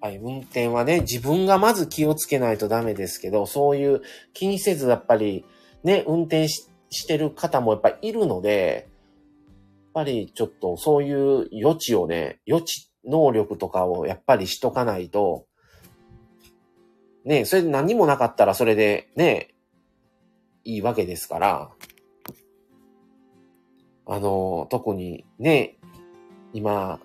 [0.00, 4.02] はい、運転はね、自分がまず気をつけないとダメですけど、そういう
[4.32, 5.44] 気にせずやっぱり
[5.84, 6.66] ね、運転し
[7.06, 15.46] てる方もやっぱりいるので、やっぱりちょっとそういう余地をね、余地、能力とかをやっぱりしとかないと、
[17.24, 19.54] ね、それで何もなかったらそれでね、
[20.64, 21.70] いいわけですから、
[24.06, 25.76] あの、特にね、
[26.52, 27.00] 今、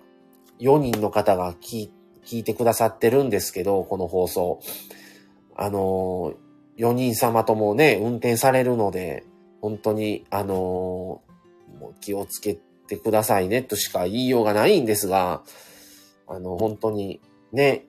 [0.60, 1.90] 4人の方が聞
[2.24, 4.60] 聞いてくださってるんですけど、この放送。
[5.56, 6.34] あの、
[6.76, 9.24] 4人様ともね、運転されるので、
[9.62, 11.22] 本当に、あの、も
[11.90, 15.42] う気をつけてくださいねとしか言いようがないんですが、
[16.26, 17.20] あの、本当に
[17.52, 17.86] ね、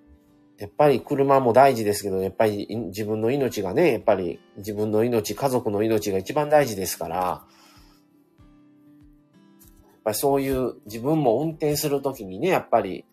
[0.60, 7.47] やっぱり車も大事ですけど、やっぱり自分の命がね、やっぱり自分の命、家族の命が一番大事ですから、やっ
[10.03, 13.05] ぱりそういう自分も運転するときにね、やっぱり、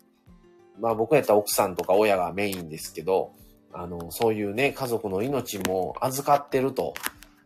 [0.77, 3.31] まあ僕やったら奥さんとか親がメインですけど、
[3.71, 6.95] あの、そういうね、家族の命も預かってると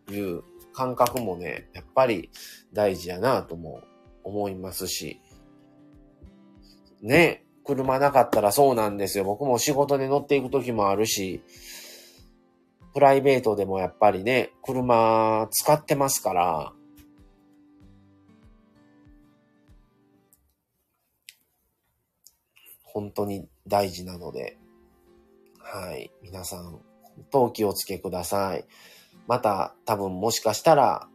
[0.09, 0.41] いう
[0.73, 2.31] 感覚もね、やっぱり
[2.73, 3.81] 大事やなとも
[4.23, 5.21] 思いますし、
[7.03, 9.23] ね、車なかったらそうなんですよ。
[9.23, 11.41] 僕も仕事で乗っていく時もあるし、
[12.93, 16.73] プライベートでもやっぱりね、車使ってますから、
[22.83, 24.57] 本当に大事なので、
[25.59, 26.11] はい。
[26.21, 26.81] 皆さん、本
[27.31, 28.65] 当お気をつけください。
[29.27, 31.07] また、多分もしかしたら、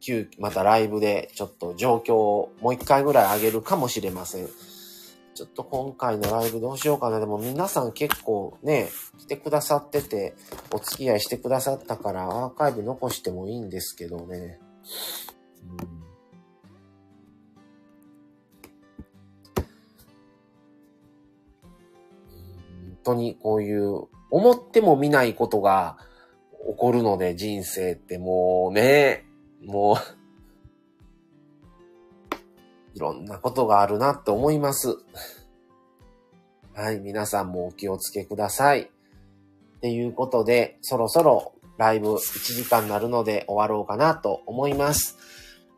[0.00, 4.48] 急、またライブでちょっと状況をもう一回ぐらい上げるかもしれません。
[5.34, 7.18] ちょっと今回のライブどうしようかな。
[7.18, 10.34] でも皆さん結構ね、来てくださってて、
[10.72, 14.60] お付き合いしてくださったからアーカイブ残してもいいんですけどね。
[15.62, 15.86] うん、本
[23.04, 25.96] 当にこういう思っても見ないことが
[26.66, 29.24] 起こるので人生ってもうね、
[29.64, 29.96] もう
[32.94, 34.96] いろんなことがあるなと思います。
[36.74, 38.82] はい、皆さんもお気をつけください。
[38.82, 45.18] っていうことで、そろそろライブ1時間になるので終わろうかなと思います。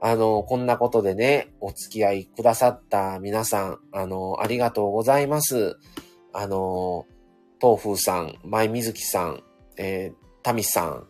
[0.00, 5.78] あの、こんなことでね、お付き合いくださった皆さん、あの、ありがとうございます。
[6.32, 7.06] あの、
[7.62, 9.42] 豆腐さん、舞みずきさん、
[9.78, 11.06] えー、タミさん、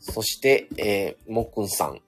[0.00, 2.02] そして、えー、もっくんさん、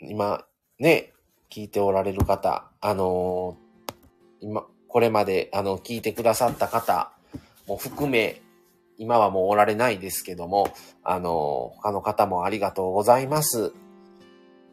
[0.00, 0.44] 今、
[0.80, 1.12] ね、
[1.50, 7.12] 聞いておられる方、あのー、今、これまで、あの、聞いてくださった方
[7.68, 8.42] も含め、
[8.98, 13.72] 今はもうおられないですけども、あの、他の方もありがとうございます。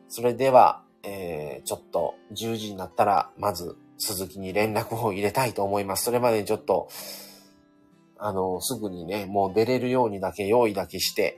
[0.09, 6.05] それでは、えー、ちょっと10時になったら、まず鈴木に連絡を入れたいと思います。
[6.05, 6.89] それまでにちょっと、
[8.17, 11.37] あの、すぐにね、もう出れるようにだけ用意だけして、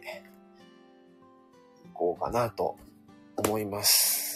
[1.94, 2.78] 行こうかなと
[3.38, 4.33] 思います。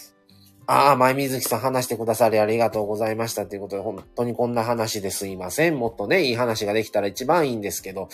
[0.68, 5.80] ああ、前水木さん話してくださりありがとうございましたということで、本当にこんな話ですいません。
[5.80, 8.10] もっとね、いい話ができたら一番いいんですけど、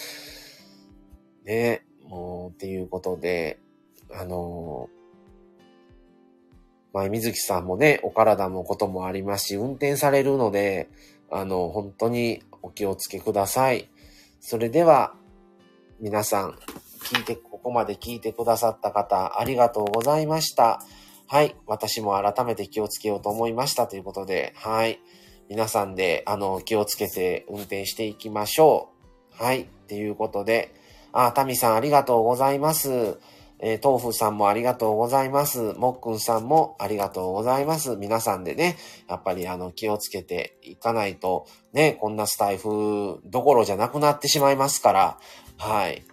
[1.45, 3.60] ね、もう、っていうことで、
[4.12, 4.88] あの
[6.93, 10.89] 前水木さんもね、お体のこともありますし、運転されるので、
[11.32, 13.89] あの、本当にお気をつけください。
[14.39, 15.16] それでは、
[15.99, 16.60] 皆さん、
[17.04, 20.84] 聞いて、ここまで聞いてくださった方、ありがとうございました。
[21.34, 21.56] はい。
[21.66, 25.00] 私も改めて気をつけようと思いましたということで、はい。
[25.50, 28.92] 皆さんで、あの、気をつけて運転していきましょ
[29.42, 29.44] う。
[29.44, 29.62] はい。
[29.62, 30.76] っていうことで、
[31.12, 33.18] あ、タミさんありがとうございます。
[33.58, 35.74] えー、豆腐さんもありがとうございます。
[35.74, 37.96] もっくんさんもありがとうございます。
[37.96, 38.78] 皆さんでね、
[39.10, 45.18] やっぱりあの気をつけていかないと、ね、こんなスタイフどころじゃなくなってしまいますから、
[45.58, 46.04] はい。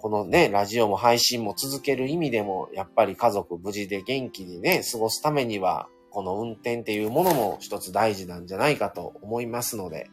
[0.00, 10.08] このね、ラジオも配信も続ける意味でも、やっぱり家族無事で元気にね、過ごすためには、この運転っていうものも一つ大事なんじゃないかと思いますので、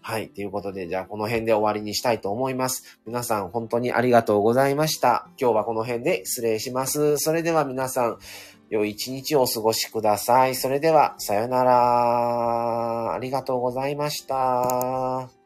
[0.00, 0.30] はい。
[0.30, 2.98] ということで、じゃあこの辺で終わりにしたいと思います。
[3.06, 5.28] 皆さん本当にありがとうございました。
[5.40, 7.18] 今日はこの辺で失礼します。
[7.18, 8.18] それでは皆さん、
[8.68, 10.56] 良い一日をお過ごしください。
[10.56, 13.14] それでは、さよなら。
[13.14, 15.41] ありがとうございました。